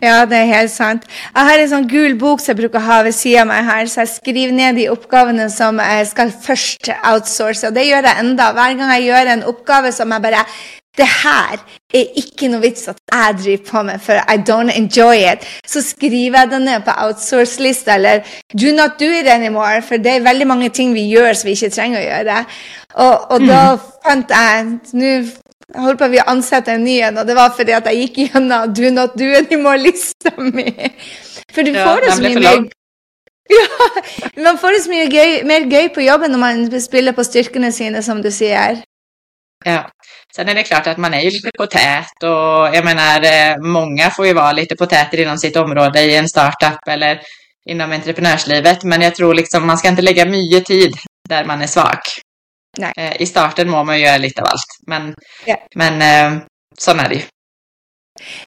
Ja, 0.00 0.26
det 0.26 0.36
är 0.36 0.44
helt 0.44 0.72
sant. 0.72 1.02
Jag 1.34 1.40
har 1.40 1.58
en 1.58 1.68
sånn 1.68 1.88
gul 1.90 2.14
bok 2.18 2.40
som 2.40 2.52
jeg 2.52 2.60
bruker 2.60 2.84
ha 2.86 3.00
ved 3.02 3.14
siden 3.14 3.40
av 3.42 3.48
meg 3.50 3.64
her, 3.66 3.88
så 3.90 4.04
jeg 4.04 4.12
skriver 4.12 4.52
ned 4.54 4.76
de 4.78 4.84
oppgavene 4.92 5.48
som 5.50 5.80
jeg 5.82 6.06
skal 6.06 6.30
først 6.44 6.90
outsource. 7.02 7.66
Og 7.66 7.74
det 7.74 7.88
gjør 7.88 8.06
jeg 8.06 8.22
enda. 8.22 8.52
Hver 8.54 8.76
gang 8.78 8.92
jeg 8.94 9.08
gjør 9.08 9.32
en 9.32 9.42
oppgave 9.50 9.90
som 9.96 10.14
jeg 10.14 10.22
bare 10.22 10.44
det 10.98 11.06
her 11.06 11.56
er 11.94 12.20
ikke 12.20 12.50
noe 12.52 12.62
vits 12.62 12.88
at 12.90 12.98
jeg 13.12 13.36
driver 13.42 13.64
på 13.70 13.82
med, 13.88 13.98
for 14.04 14.20
I 14.28 14.36
don't 14.50 14.74
enjoy 14.74 15.16
it. 15.32 15.46
Så 15.66 15.82
skriver 15.82 16.38
jeg 16.40 16.50
det 16.50 16.62
ned 16.62 16.84
på 16.84 16.94
outsource-lista, 17.04 17.94
eller 17.94 18.20
do 18.52 18.74
not 18.76 19.00
do 19.00 19.08
it 19.20 19.28
anymore, 19.30 19.82
for 19.82 19.96
det 19.96 20.16
er 20.16 20.26
veldig 20.26 20.46
mange 20.46 20.68
ting 20.68 20.94
vi 20.94 21.08
gjør 21.12 21.32
som 21.32 21.48
vi 21.48 21.56
ikke 21.56 21.74
trenger 21.74 22.00
å 22.00 22.06
gjøre. 22.06 22.38
Og, 22.94 23.30
og 23.30 23.46
da 23.46 23.60
mm. 23.74 23.84
fant 24.06 24.34
jeg 24.34 24.64
Nå 24.98 25.12
holdt 25.84 26.00
på 26.00 26.08
vi 26.08 26.20
å 26.22 26.30
ansette 26.32 26.72
en 26.72 26.84
ny 26.84 26.96
en, 27.04 27.20
og 27.20 27.28
det 27.28 27.36
var 27.36 27.52
fordi 27.56 27.74
at 27.76 27.88
jeg 27.90 28.06
gikk 28.06 28.20
gjennom 28.24 28.72
do 28.72 28.90
not 28.94 29.16
do 29.20 29.28
anymore-lista 29.36 30.32
mi. 30.40 30.72
For 31.52 31.64
du 31.64 31.76
får 31.76 32.06
det 32.06 32.18
mye 32.24 32.42
mer 32.42 32.66
ja, 33.58 33.66
man 34.44 34.58
får 34.60 34.74
det 34.74 34.80
så 34.84 34.96
gøy, 35.08 35.30
mer 35.48 35.64
gøy 35.72 35.86
på 35.94 36.04
jobben 36.04 36.34
når 36.34 36.40
man 36.42 36.80
spiller 36.84 37.14
på 37.16 37.24
styrkene 37.24 37.70
sine, 37.72 38.02
som 38.04 38.20
du 38.20 38.28
sier. 38.32 38.82
Ja, 39.64 39.86
Sen 40.36 40.48
är 40.48 40.54
det 40.54 40.62
klart 40.62 40.86
att 40.86 40.98
man 40.98 41.14
är 41.14 41.20
ju 41.20 41.30
lite 41.30 41.50
på 41.58 41.66
tät 41.66 42.22
och 42.22 42.76
jag 42.76 42.84
menar, 42.84 43.22
eh, 43.22 43.56
många 43.58 44.10
får 44.10 44.26
ju 44.26 44.32
vara 44.32 44.52
lite 44.52 44.76
på 44.76 44.86
täter 44.86 45.20
inom 45.20 45.38
sitt 45.38 45.56
område 45.56 46.02
i 46.02 46.16
en 46.16 46.28
startup 46.28 46.88
eller 46.88 47.20
inom 47.70 47.92
entreprenörslivet. 47.92 48.84
Men 48.84 49.00
jag 49.00 49.14
tror 49.14 49.34
liksom 49.34 49.66
man 49.66 49.78
ska 49.78 49.88
inte 49.88 50.02
lägga 50.02 50.24
mycket 50.24 50.64
tid 50.64 50.92
där 51.28 51.44
man 51.44 51.62
är 51.62 51.66
svag. 51.66 51.98
Nej. 52.78 52.92
Eh, 52.96 53.22
I 53.22 53.26
starten 53.26 53.70
må 53.70 53.84
man 53.84 53.98
ju 53.98 54.04
göra 54.04 54.18
lite 54.18 54.42
av 54.42 54.48
allt, 54.48 54.86
men, 54.86 55.14
ja. 55.44 55.56
men 55.74 56.02
eh, 56.02 56.42
sån 56.78 57.00
är 57.00 57.08
det 57.08 57.14
ju. 57.14 57.22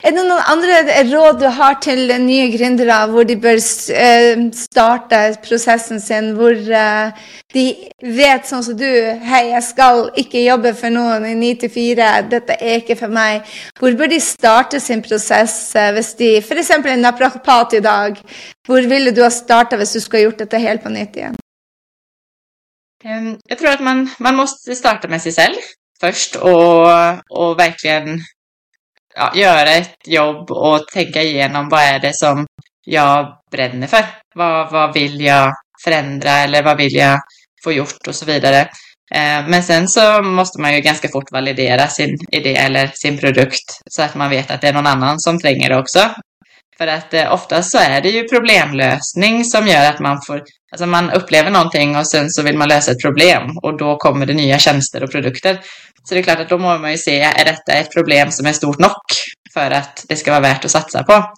Er 0.01 0.11
det 0.11 0.23
noen 0.23 0.49
andre 0.51 1.03
råd 1.11 1.41
du 1.41 1.47
har 1.47 1.79
til 1.83 2.11
nye 2.23 2.49
gründere, 2.53 3.05
hvor 3.11 3.27
de 3.27 3.37
bør 3.39 3.59
eh, 3.59 4.47
starta 4.55 5.01
starte 5.01 5.41
prosessen 5.47 5.99
sin, 5.99 6.31
hvor 6.37 6.53
eh, 6.53 7.11
de 7.53 7.65
vet 8.01 8.47
sånn 8.47 8.63
som 8.63 8.77
du 8.77 8.87
Hei, 8.87 9.51
jeg 9.51 9.63
skal 9.63 10.09
ikke 10.19 10.43
jobbe 10.43 10.73
for 10.77 10.93
noen 10.93 11.25
i 11.27 11.35
9 11.35 11.51
til 11.63 11.73
4. 11.73 12.09
dette 12.31 12.57
er 12.59 12.81
ikke 12.81 12.97
for 12.99 13.11
meg. 13.11 13.47
Hvor 13.79 13.95
bør 13.97 14.11
de 14.11 14.19
starte 14.19 14.79
sin 14.79 15.01
prosess 15.01 15.75
eh, 15.75 15.91
hvis 15.95 16.13
de 16.19 16.31
F.eks. 16.41 16.71
en 16.79 17.01
naprapat 17.01 17.77
i 17.77 17.83
dag. 17.83 18.17
Hvor 18.67 18.81
ville 18.87 19.11
du 19.11 19.23
ha 19.23 19.29
starta 19.29 19.77
hvis 19.77 19.95
du 19.95 19.99
skulle 19.99 20.25
gjort 20.27 20.43
dette 20.45 20.59
helt 20.59 20.83
på 20.83 20.89
nytt 20.89 21.15
igjen? 21.15 21.37
Jag 23.47 23.57
tror 23.57 23.69
att 23.69 23.79
man, 23.79 24.09
man 24.19 24.35
måste 24.35 24.75
starta 24.75 25.07
med 25.07 25.21
sig 25.21 25.33
själv 25.33 25.57
först 25.99 26.35
och, 26.35 26.87
och 27.29 27.59
verkligen 27.59 28.21
ja, 29.15 29.31
göra 29.35 29.69
ett 29.69 30.07
jobb 30.07 30.51
och 30.51 30.87
tänka 30.87 31.21
igenom 31.21 31.69
vad 31.69 31.81
är 31.81 31.99
det 31.99 32.15
som 32.15 32.45
jag 32.85 33.37
bränner 33.51 33.87
för? 33.87 34.05
Vad, 34.35 34.71
vad 34.71 34.93
vill 34.93 35.21
jag 35.21 35.53
förändra 35.83 36.31
eller 36.31 36.63
vad 36.63 36.77
vill 36.77 36.95
jag 36.95 37.19
få 37.63 37.71
gjort 37.71 38.07
och 38.07 38.15
så 38.15 38.25
vidare. 38.25 38.59
Eh, 39.13 39.47
men 39.47 39.63
sen 39.63 39.87
så 39.87 40.21
måste 40.21 40.61
man 40.61 40.75
ju 40.75 40.81
ganska 40.81 41.07
fort 41.07 41.31
validera 41.31 41.87
sin 41.87 42.17
idé 42.31 42.55
eller 42.55 42.91
sin 42.93 43.17
produkt 43.17 43.81
så 43.89 44.01
att 44.01 44.15
man 44.15 44.29
vet 44.29 44.51
att 44.51 44.61
det 44.61 44.67
är 44.67 44.73
någon 44.73 44.87
annan 44.87 45.19
som 45.19 45.39
tränger 45.39 45.69
det 45.69 45.79
också. 45.79 45.99
För 46.77 46.87
att 46.87 47.13
eh, 47.13 47.33
oftast 47.33 47.71
så 47.71 47.77
är 47.77 48.01
det 48.01 48.09
ju 48.09 48.27
problemlösning 48.27 49.45
som 49.45 49.67
gör 49.67 49.89
att 49.89 49.99
man 49.99 50.21
får, 50.27 50.43
alltså 50.71 50.85
man 50.85 51.11
upplever 51.11 51.51
någonting 51.51 51.97
och 51.97 52.07
sen 52.07 52.29
så 52.29 52.41
vill 52.41 52.57
man 52.57 52.69
lösa 52.69 52.91
ett 52.91 53.01
problem 53.01 53.57
och 53.63 53.77
då 53.77 53.97
kommer 53.97 54.25
det 54.25 54.33
nya 54.33 54.59
tjänster 54.59 55.03
och 55.03 55.11
produkter. 55.11 55.59
Så 56.03 56.13
det 56.13 56.19
är 56.19 56.23
klart 56.23 56.39
att 56.39 56.49
då 56.49 56.57
måste 56.57 56.81
man 56.81 56.91
ju 56.91 56.97
se, 56.97 57.19
är 57.19 57.45
detta 57.45 57.73
ett 57.73 57.93
problem 57.93 58.31
som 58.31 58.45
är 58.45 58.53
stort 58.53 58.79
nog 58.79 58.91
för 59.53 59.71
att 59.71 60.05
det 60.09 60.15
ska 60.15 60.31
vara 60.31 60.41
värt 60.41 60.65
att 60.65 60.71
satsa 60.71 61.03
på? 61.03 61.33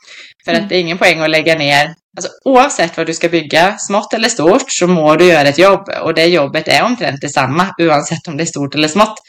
För 0.45 0.51
mm. 0.51 0.63
att 0.63 0.69
det 0.69 0.75
är 0.75 0.79
ingen 0.79 0.97
poäng 0.97 1.19
att 1.19 1.29
lägga 1.29 1.55
ner, 1.55 1.93
alltså 2.17 2.31
oavsett 2.45 2.97
vad 2.97 3.07
du 3.07 3.13
ska 3.13 3.29
bygga, 3.29 3.77
smått 3.77 4.13
eller 4.13 4.29
stort, 4.29 4.65
så 4.67 4.87
må 4.87 5.15
du 5.15 5.25
göra 5.25 5.47
ett 5.47 5.57
jobb 5.57 5.89
och 6.01 6.13
det 6.13 6.25
jobbet 6.25 6.67
är 6.67 6.83
omtrent 6.83 7.21
detsamma 7.21 7.75
oavsett 7.77 8.27
om 8.27 8.37
det 8.37 8.43
är 8.43 8.45
stort 8.45 8.75
eller 8.75 8.87
smått. 8.87 9.19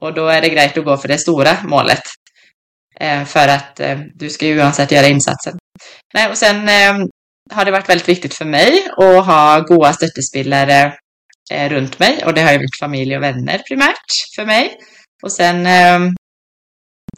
Och 0.00 0.14
då 0.14 0.26
är 0.28 0.40
det 0.40 0.48
grejt 0.48 0.78
att 0.78 0.84
gå 0.84 0.96
för 0.96 1.08
det 1.08 1.18
stora 1.18 1.56
målet. 1.64 2.02
Eh, 3.00 3.24
för 3.24 3.48
att 3.48 3.80
eh, 3.80 3.98
du 4.14 4.30
ska 4.30 4.46
ju 4.46 4.62
oavsett 4.62 4.92
göra 4.92 5.06
insatsen. 5.06 5.58
Nej, 6.14 6.30
och 6.30 6.38
sen 6.38 6.68
eh, 6.68 7.06
har 7.50 7.64
det 7.64 7.70
varit 7.70 7.88
väldigt 7.88 8.08
viktigt 8.08 8.34
för 8.34 8.44
mig 8.44 8.88
att 8.96 9.26
ha 9.26 9.60
goda 9.60 9.92
stöttespelare 9.92 10.94
eh, 11.50 11.68
runt 11.68 11.98
mig 11.98 12.24
och 12.24 12.34
det 12.34 12.42
har 12.42 12.52
ju 12.52 12.58
varit 12.58 12.78
familj 12.80 13.16
och 13.16 13.22
vänner 13.22 13.58
primärt 13.68 14.06
för 14.36 14.46
mig. 14.46 14.76
Och 15.22 15.32
sen 15.32 15.66
eh, 15.66 16.00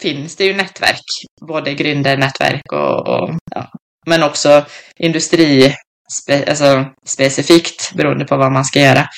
finns 0.00 0.36
det 0.36 0.44
ju 0.44 0.54
nätverk, 0.54 1.04
både 1.48 1.74
gründernätverk 1.74 2.72
och, 2.72 3.08
och 3.08 3.30
ja, 3.54 3.70
men 4.06 4.22
också 4.22 4.64
industri 4.96 5.74
spe, 6.12 6.44
alltså, 6.48 6.84
specifikt 7.06 7.92
beroende 7.94 8.24
på 8.24 8.36
vad 8.36 8.52
man 8.52 8.64
ska 8.64 8.80
göra. 8.80 9.08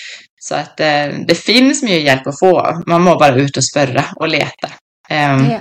Så 0.40 0.54
att 0.54 0.80
eh, 0.80 1.08
det 1.26 1.34
finns 1.34 1.82
mycket 1.82 2.02
hjälp 2.02 2.26
att 2.26 2.38
få. 2.38 2.82
Man 2.86 3.02
må 3.02 3.16
bara 3.16 3.34
ut 3.34 3.56
och 3.56 3.64
spörra 3.64 4.04
och 4.16 4.28
leta. 4.28 4.68
Um, 5.10 5.50
ja. 5.50 5.60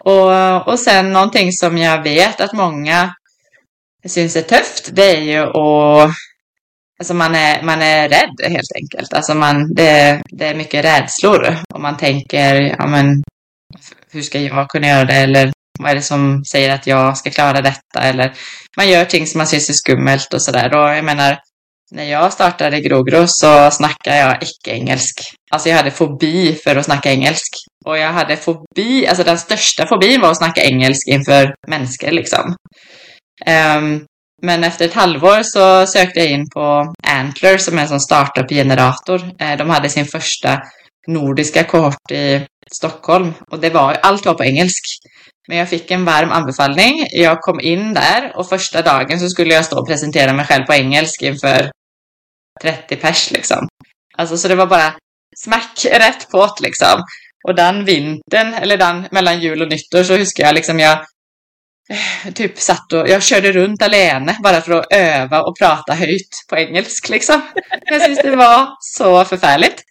och, 0.00 0.68
och 0.68 0.78
sen 0.78 1.12
någonting 1.12 1.52
som 1.52 1.78
jag 1.78 2.02
vet 2.02 2.40
att 2.40 2.52
många 2.52 3.14
syns 4.06 4.36
är 4.36 4.42
tufft, 4.42 4.88
det 4.92 5.16
är 5.16 5.20
ju 5.20 5.38
att 5.38 6.10
Alltså 7.00 7.14
man 7.14 7.34
är, 7.34 7.62
man 7.62 7.82
är 7.82 8.08
rädd 8.08 8.52
helt 8.52 8.72
enkelt. 8.74 9.12
Alltså 9.14 9.34
man, 9.34 9.74
det, 9.74 10.22
det 10.30 10.46
är 10.46 10.54
mycket 10.54 10.84
rädslor. 10.84 11.56
Och 11.74 11.80
man 11.80 11.96
tänker, 11.96 12.76
ja 12.78 12.86
men 12.86 13.22
hur 14.12 14.22
ska 14.22 14.40
jag 14.40 14.68
kunna 14.68 14.86
göra 14.86 15.04
det? 15.04 15.14
Eller 15.14 15.52
vad 15.78 15.90
är 15.90 15.94
det 15.94 16.02
som 16.02 16.44
säger 16.44 16.74
att 16.74 16.86
jag 16.86 17.18
ska 17.18 17.30
klara 17.30 17.60
detta? 17.60 18.00
Eller 18.02 18.32
man 18.76 18.88
gör 18.88 19.04
ting 19.04 19.26
som 19.26 19.38
man 19.38 19.46
syns 19.46 19.68
är 19.68 19.72
skummelt 19.72 20.34
och 20.34 20.42
sådär. 20.42 20.76
Och 20.76 20.96
jag 20.96 21.04
menar, 21.04 21.38
när 21.90 22.04
jag 22.04 22.32
startade 22.32 22.80
Grogro 22.80 23.26
så 23.26 23.70
snackade 23.70 24.18
jag 24.18 24.42
icke-engelsk. 24.42 25.20
Alltså 25.50 25.68
jag 25.68 25.76
hade 25.76 25.90
fobi 25.90 26.54
för 26.64 26.76
att 26.76 26.84
snacka 26.84 27.10
engelsk. 27.10 27.52
Och 27.84 27.98
jag 27.98 28.12
hade 28.12 28.36
fobi, 28.36 29.06
alltså 29.06 29.24
den 29.24 29.38
största 29.38 29.86
fobin 29.86 30.20
var 30.20 30.30
att 30.30 30.38
snacka 30.38 30.62
engelsk 30.62 31.08
inför 31.08 31.54
människor 31.68 32.10
liksom. 32.10 32.54
Um, 33.46 34.06
men 34.42 34.64
efter 34.64 34.84
ett 34.84 34.94
halvår 34.94 35.42
så 35.42 35.86
sökte 35.86 36.20
jag 36.20 36.30
in 36.30 36.50
på 36.50 36.94
Antler 37.02 37.58
som 37.58 37.78
är 37.78 37.82
en 37.82 37.88
sån 37.88 38.00
startup-generator. 38.00 39.30
Eh, 39.38 39.56
de 39.56 39.70
hade 39.70 39.88
sin 39.88 40.06
första 40.06 40.62
nordiska 41.06 41.64
kohort 41.64 42.10
i 42.10 42.46
Stockholm 42.72 43.32
och 43.50 43.60
det 43.60 43.70
var, 43.70 43.92
allt 44.02 44.26
var 44.26 44.34
på 44.34 44.44
engelsk. 44.44 44.84
Men 45.48 45.58
jag 45.58 45.68
fick 45.68 45.90
en 45.90 46.04
varm 46.04 46.30
anbefallning. 46.30 47.06
Jag 47.10 47.40
kom 47.40 47.60
in 47.60 47.94
där 47.94 48.32
och 48.36 48.48
första 48.48 48.82
dagen 48.82 49.20
så 49.20 49.28
skulle 49.28 49.54
jag 49.54 49.64
stå 49.64 49.80
och 49.80 49.88
presentera 49.88 50.32
mig 50.32 50.46
själv 50.46 50.64
på 50.64 50.72
engelsk 50.72 51.22
inför 51.22 51.70
30 52.62 52.96
pers 52.96 53.30
liksom. 53.30 53.68
Alltså 54.16 54.36
så 54.36 54.48
det 54.48 54.54
var 54.54 54.66
bara 54.66 54.94
smack 55.36 55.86
rätt 55.92 56.30
på 56.30 56.48
liksom. 56.60 57.02
Och 57.48 57.54
den 57.54 57.84
vintern, 57.84 58.54
eller 58.54 58.76
den 58.76 59.06
mellan 59.10 59.40
jul 59.40 59.62
och 59.62 59.68
nyttår 59.68 60.02
så 60.02 60.16
huskar 60.16 60.44
jag 60.44 60.54
liksom 60.54 60.78
jag 60.78 60.98
typ 62.34 62.58
satt 62.58 62.92
och 62.92 63.08
jag 63.08 63.22
körde 63.22 63.52
runt 63.52 63.82
alene 63.82 64.36
bara 64.42 64.60
för 64.60 64.72
att 64.72 64.92
öva 64.92 65.42
och 65.42 65.58
prata 65.58 65.94
höjt 65.94 66.44
på 66.48 66.56
engelska 66.56 67.12
liksom. 67.12 67.40
Jag 67.84 68.02
syns 68.02 68.22
det 68.22 68.36
var 68.36 68.68
så 68.80 69.24
förfärligt. 69.24 69.82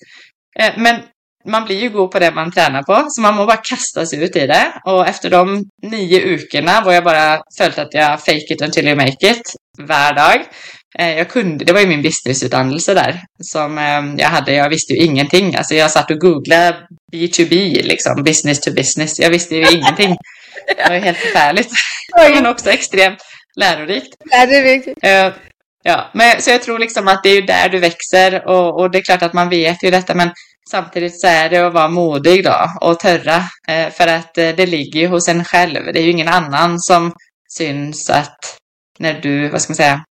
Eh, 0.59 0.73
men 0.77 1.01
man 1.45 1.65
blir 1.65 1.79
ju 1.79 1.89
god 1.89 2.11
på 2.11 2.19
det 2.19 2.31
man 2.31 2.51
tränar 2.51 2.83
på, 2.83 3.05
så 3.09 3.21
man 3.21 3.35
må 3.35 3.45
bara 3.45 3.57
kasta 3.57 4.05
sig 4.05 4.23
ut 4.23 4.35
i 4.35 4.47
det. 4.47 4.81
Och 4.85 5.07
efter 5.07 5.29
de 5.29 5.65
nio 5.83 6.21
ukorna 6.21 6.81
var 6.81 6.93
jag 6.93 7.03
bara 7.03 7.41
följt 7.57 7.77
att 7.77 7.93
jag 7.93 8.19
fake 8.19 8.53
it 8.53 8.61
until 8.61 8.87
you 8.87 8.95
make 8.95 9.29
it 9.31 9.55
varje 9.79 10.13
dag. 10.13 10.45
Eh, 10.97 11.17
jag 11.17 11.29
kunde, 11.29 11.65
det 11.65 11.73
var 11.73 11.79
ju 11.79 11.87
min 11.87 12.01
businessutdannelse 12.01 12.93
där 12.93 13.21
som 13.43 13.77
jag 14.17 14.29
hade. 14.29 14.53
Jag 14.53 14.69
visste 14.69 14.93
ju 14.93 14.99
ingenting. 14.99 15.55
Alltså 15.55 15.75
jag 15.75 15.91
satt 15.91 16.11
och 16.11 16.19
googlade 16.19 16.77
B2B, 17.13 17.83
liksom 17.83 18.23
business 18.23 18.59
to 18.59 18.71
business. 18.71 19.19
Jag 19.19 19.29
visste 19.29 19.55
ju 19.55 19.71
ingenting. 19.71 20.17
Det 20.77 20.89
var 20.89 20.95
ju 20.95 21.01
helt 21.01 21.17
förfärligt. 21.17 21.69
Men 22.33 22.45
också 22.45 22.69
extremt 22.69 23.19
lärorikt. 23.55 24.15
Lärorikt. 24.31 24.87
Uh, 24.87 25.33
ja, 25.83 26.11
men, 26.13 26.41
så 26.41 26.49
jag 26.49 26.63
tror 26.63 26.79
liksom 26.79 27.07
att 27.07 27.23
det 27.23 27.29
är 27.29 27.41
där 27.41 27.69
du 27.69 27.79
växer 27.79 28.47
och, 28.47 28.79
och, 28.79 28.91
det 28.91 28.97
är 28.97 29.01
klart 29.01 29.21
att 29.21 29.33
man 29.33 29.49
vet 29.49 29.83
ju 29.83 29.91
detta 29.91 30.15
men 30.15 30.31
samtidigt 30.71 31.21
så 31.21 31.27
är 31.27 31.49
det 31.49 31.67
att 31.67 31.73
vara 31.73 31.87
modig 31.87 32.43
då 32.43 32.69
och 32.81 32.99
törra. 32.99 33.37
Uh, 33.37 33.89
för 33.91 34.07
att 34.07 34.37
uh, 34.37 34.49
det 34.55 34.65
ligger 34.65 34.99
ju 34.99 35.07
hos 35.07 35.27
en 35.27 35.45
själv. 35.45 35.93
Det 35.93 35.99
är 35.99 36.03
ju 36.03 36.11
ingen 36.11 36.27
annan 36.27 36.79
som 36.79 37.13
syns 37.49 38.09
att 38.09 38.57
när 38.99 39.13
du, 39.13 39.49
vad 39.49 39.61
ska 39.61 39.71
man 39.71 39.75
säga, 39.75 40.03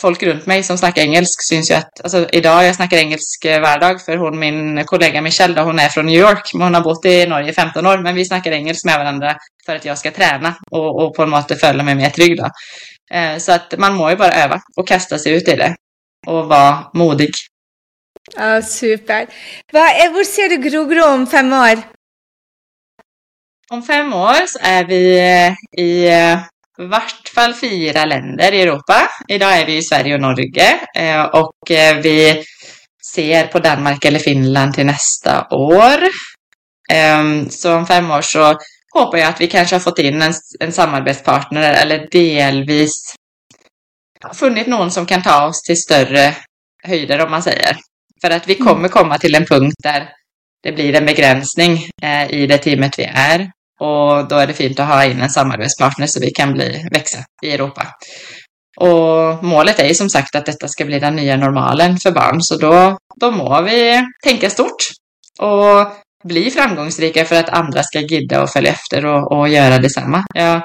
folk 0.00 0.22
runt 0.22 0.46
mig 0.46 0.62
som 0.62 0.78
snackar 0.78 1.02
engelsk 1.02 1.42
syns 1.42 1.70
ju 1.70 1.74
att, 1.74 2.00
alltså 2.02 2.28
idag 2.32 2.64
jag 2.64 2.74
snackar 2.74 2.96
engelsk 2.96 3.44
varje 3.44 3.78
dag 3.78 4.04
för 4.04 4.16
hon, 4.16 4.38
min 4.38 4.84
kollega 4.84 5.20
Michelle 5.20 5.54
då, 5.54 5.62
hon 5.62 5.78
är 5.78 5.88
från 5.88 6.06
New 6.06 6.20
York, 6.20 6.54
men 6.54 6.62
hon 6.62 6.74
har 6.74 6.82
bott 6.82 7.04
i 7.04 7.26
Norge 7.26 7.50
i 7.50 7.52
15 7.52 7.86
år, 7.86 7.98
men 7.98 8.14
vi 8.14 8.24
snackar 8.24 8.52
engelsk 8.52 8.84
med 8.84 8.98
varandra 8.98 9.36
för 9.66 9.76
att 9.76 9.84
jag 9.84 9.98
ska 9.98 10.10
träna 10.10 10.54
och, 10.70 11.02
och 11.02 11.14
på 11.14 11.26
något 11.26 11.30
måte 11.30 11.56
följa 11.56 11.82
mig 11.82 11.94
mer 11.94 12.10
trygg 12.10 12.36
då. 12.36 12.50
Eh, 13.16 13.38
så 13.38 13.52
att 13.52 13.78
man 13.78 13.94
må 13.94 14.10
ju 14.10 14.16
bara 14.16 14.32
öva 14.32 14.60
och 14.76 14.88
kasta 14.88 15.18
sig 15.18 15.32
ut 15.32 15.48
i 15.48 15.56
det 15.56 15.76
och 16.26 16.48
vara 16.48 16.90
modig. 16.94 17.30
Ja, 18.36 18.62
super. 18.62 19.26
Var 19.72 20.24
ser 20.24 20.48
du 20.48 20.70
Grogro 20.70 21.04
om 21.04 21.26
fem 21.26 21.52
år? 21.52 21.82
Om 23.70 23.82
fem 23.82 24.14
år 24.14 24.46
så 24.46 24.58
är 24.62 24.84
vi 24.84 25.18
i 25.76 26.08
i 26.08 26.08
vart 26.78 27.28
fall 27.34 27.54
fyra 27.54 28.04
länder 28.04 28.52
i 28.52 28.62
Europa. 28.62 29.10
Idag 29.28 29.58
är 29.58 29.66
vi 29.66 29.76
i 29.76 29.82
Sverige 29.82 30.14
och 30.14 30.20
Norge 30.20 30.80
eh, 30.96 31.22
och 31.22 31.70
eh, 31.70 31.96
vi 31.96 32.44
ser 33.14 33.46
på 33.46 33.58
Danmark 33.58 34.04
eller 34.04 34.18
Finland 34.18 34.74
till 34.74 34.86
nästa 34.86 35.46
år. 35.50 35.98
Ehm, 36.92 37.50
så 37.50 37.74
om 37.74 37.86
fem 37.86 38.10
år 38.10 38.22
så 38.22 38.58
hoppas 38.94 39.20
jag 39.20 39.28
att 39.28 39.40
vi 39.40 39.46
kanske 39.46 39.74
har 39.74 39.80
fått 39.80 39.98
in 39.98 40.22
en, 40.22 40.32
en 40.60 40.72
samarbetspartner 40.72 41.72
eller 41.72 42.08
delvis 42.10 43.14
funnit 44.34 44.66
någon 44.66 44.90
som 44.90 45.06
kan 45.06 45.22
ta 45.22 45.46
oss 45.46 45.62
till 45.62 45.82
större 45.82 46.34
höjder 46.82 47.24
om 47.24 47.30
man 47.30 47.42
säger. 47.42 47.76
För 48.20 48.30
att 48.30 48.48
vi 48.48 48.54
mm. 48.54 48.66
kommer 48.66 48.88
komma 48.88 49.18
till 49.18 49.34
en 49.34 49.46
punkt 49.46 49.76
där 49.82 50.08
det 50.62 50.72
blir 50.72 50.94
en 50.94 51.06
begränsning 51.06 51.90
eh, 52.02 52.30
i 52.30 52.46
det 52.46 52.58
teamet 52.58 52.98
vi 52.98 53.04
är. 53.04 53.50
Och 53.80 54.28
då 54.28 54.36
är 54.36 54.46
det 54.46 54.52
fint 54.52 54.80
att 54.80 54.88
ha 54.88 55.04
in 55.04 55.20
en 55.20 55.30
samarbetspartner 55.30 56.06
så 56.06 56.20
vi 56.20 56.30
kan 56.30 56.52
bli, 56.52 56.88
växa 56.90 57.18
i 57.42 57.52
Europa. 57.52 57.86
Och 58.80 59.44
målet 59.44 59.78
är 59.78 59.88
ju 59.88 59.94
som 59.94 60.10
sagt 60.10 60.34
att 60.34 60.46
detta 60.46 60.68
ska 60.68 60.84
bli 60.84 60.98
den 60.98 61.16
nya 61.16 61.36
normalen 61.36 61.96
för 61.98 62.10
barn. 62.10 62.42
Så 62.42 62.56
då, 62.56 62.98
då 63.16 63.30
må 63.30 63.62
vi 63.62 64.06
tänka 64.24 64.50
stort 64.50 64.82
och 65.38 65.92
bli 66.24 66.50
framgångsrika 66.50 67.24
för 67.24 67.36
att 67.36 67.48
andra 67.48 67.82
ska 67.82 68.00
gidda 68.00 68.42
och 68.42 68.50
följa 68.50 68.72
efter 68.72 69.06
och, 69.06 69.32
och 69.32 69.48
göra 69.48 69.78
detsamma. 69.78 70.24
Jag 70.34 70.62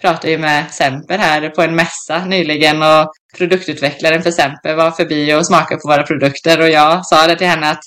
pratade 0.00 0.30
ju 0.30 0.38
med 0.38 0.70
Semper 0.70 1.18
här 1.18 1.48
på 1.48 1.62
en 1.62 1.74
mässa 1.74 2.24
nyligen 2.24 2.82
och 2.82 3.12
produktutvecklaren 3.36 4.22
för 4.22 4.30
Semper 4.30 4.74
var 4.74 4.90
förbi 4.90 5.34
och 5.34 5.46
smakade 5.46 5.80
på 5.80 5.88
våra 5.88 6.02
produkter 6.02 6.60
och 6.60 6.68
jag 6.68 7.06
sa 7.06 7.26
det 7.26 7.36
till 7.36 7.46
henne 7.46 7.70
att 7.70 7.80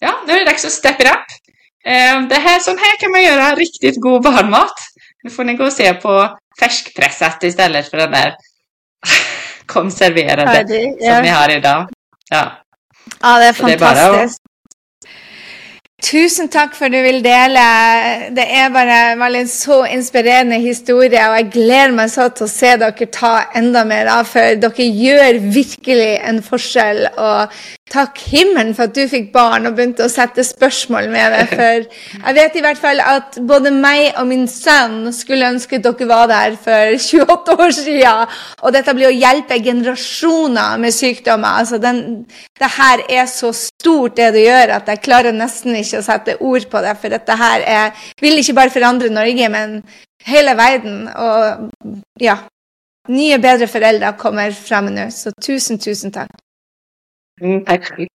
ja, 0.00 0.14
nu 0.26 0.32
är 0.32 0.38
det 0.38 0.50
dags 0.50 0.64
att 0.64 0.72
step 0.72 1.00
it 1.00 1.06
up. 1.06 1.43
Ehm, 1.84 2.28
det 2.28 2.34
här, 2.34 2.60
sån 2.60 2.78
här 2.78 3.00
kan 3.00 3.10
man 3.10 3.22
göra 3.22 3.54
riktigt 3.54 4.00
god 4.00 4.22
barnmat. 4.22 4.74
Nu 5.22 5.30
får 5.30 5.44
ni 5.44 5.54
gå 5.54 5.64
och 5.64 5.72
se 5.72 5.94
på 5.94 6.38
färskpressat 6.60 7.44
istället 7.44 7.90
för 7.90 7.96
den 7.96 8.10
där 8.10 8.34
konserverade 9.66 10.56
ja, 10.56 10.62
det, 10.62 10.96
ja. 10.98 11.14
som 11.14 11.22
ni 11.22 11.28
har 11.28 11.56
idag. 11.56 11.88
Ja, 12.30 12.52
ja 13.22 13.38
det 13.38 13.44
är 13.44 13.52
fantastiskt. 13.52 14.40
Tusen 16.04 16.50
takk 16.52 16.74
for 16.76 16.90
at 16.90 16.92
du 16.92 16.98
vil 17.00 17.22
dele. 17.24 17.60
Det 18.36 18.44
er 18.44 18.72
bare 18.74 18.98
vel 19.16 19.38
en 19.38 19.48
så 19.48 19.84
inspirerende 19.88 20.58
historie, 20.60 21.22
og 21.30 21.38
jeg 21.38 21.46
gleder 21.54 21.94
meg 21.96 22.10
så 22.12 22.26
til 22.28 22.44
å 22.44 22.50
se 22.50 22.74
dere 22.82 23.06
ta 23.14 23.30
enda 23.56 23.86
mer 23.88 24.10
av, 24.12 24.28
for 24.28 24.58
dere 24.60 24.84
gjør 24.84 25.38
virkelig 25.54 26.10
en 26.28 26.42
forskjell. 26.44 27.06
Og 27.14 27.56
Tack 27.90 28.18
himlen 28.18 28.74
för 28.74 28.82
att 28.82 28.94
du 28.94 29.08
fick 29.08 29.32
barn 29.32 29.66
och 29.66 29.74
började 29.74 30.10
sätta 30.10 30.44
frågor 30.44 31.08
med 31.08 31.32
det. 31.32 31.46
För 31.56 31.86
jag 32.26 32.34
vet 32.34 32.56
i 32.56 32.58
alla 32.58 32.74
fall 32.74 33.00
att 33.00 33.34
både 33.38 33.70
mig 33.70 34.14
och 34.18 34.26
min 34.26 34.48
son 34.48 35.12
skulle 35.12 35.48
önska 35.48 35.76
att 35.76 35.98
du 35.98 36.04
var 36.04 36.28
där 36.28 36.56
för 36.64 36.98
28 37.08 37.52
år 37.52 37.70
sedan. 37.70 38.26
Och 38.60 38.72
detta 38.72 38.94
blir 38.94 39.08
att 39.08 39.14
hjälpa 39.14 39.54
generationer 39.54 40.78
med 40.78 40.94
sjukdomar. 40.94 41.48
Alltså 41.48 41.78
den, 41.78 42.24
det 42.58 42.64
här 42.64 43.00
är 43.08 43.26
så 43.26 43.52
stort, 43.52 44.16
det 44.16 44.30
du 44.30 44.38
gör 44.38 44.68
att 44.68 44.88
jag 44.88 45.02
klarar 45.02 45.32
nästan 45.32 45.76
inte 45.76 45.98
att 45.98 46.04
sätta 46.04 46.36
ord 46.40 46.70
på 46.70 46.80
det, 46.80 46.96
För 47.00 47.10
dette 47.10 47.32
här 47.32 47.60
är, 47.60 47.92
vill 48.20 48.38
inte 48.38 48.52
bara 48.52 48.70
förändra 48.70 49.08
Norge, 49.08 49.48
men 49.48 49.82
hela 50.24 50.54
världen. 50.54 51.08
Och 51.08 51.70
ja, 52.20 52.38
nya 53.08 53.38
bättre 53.38 53.66
föräldrar 53.66 54.12
kommer 54.12 54.52
fram 54.52 54.86
nu. 54.86 55.10
Så 55.10 55.32
tusen, 55.46 55.78
tusen 55.78 56.12
tack 56.12 56.30
takk. 57.40 57.46
Mm, 57.50 57.64
takk. 57.66 58.08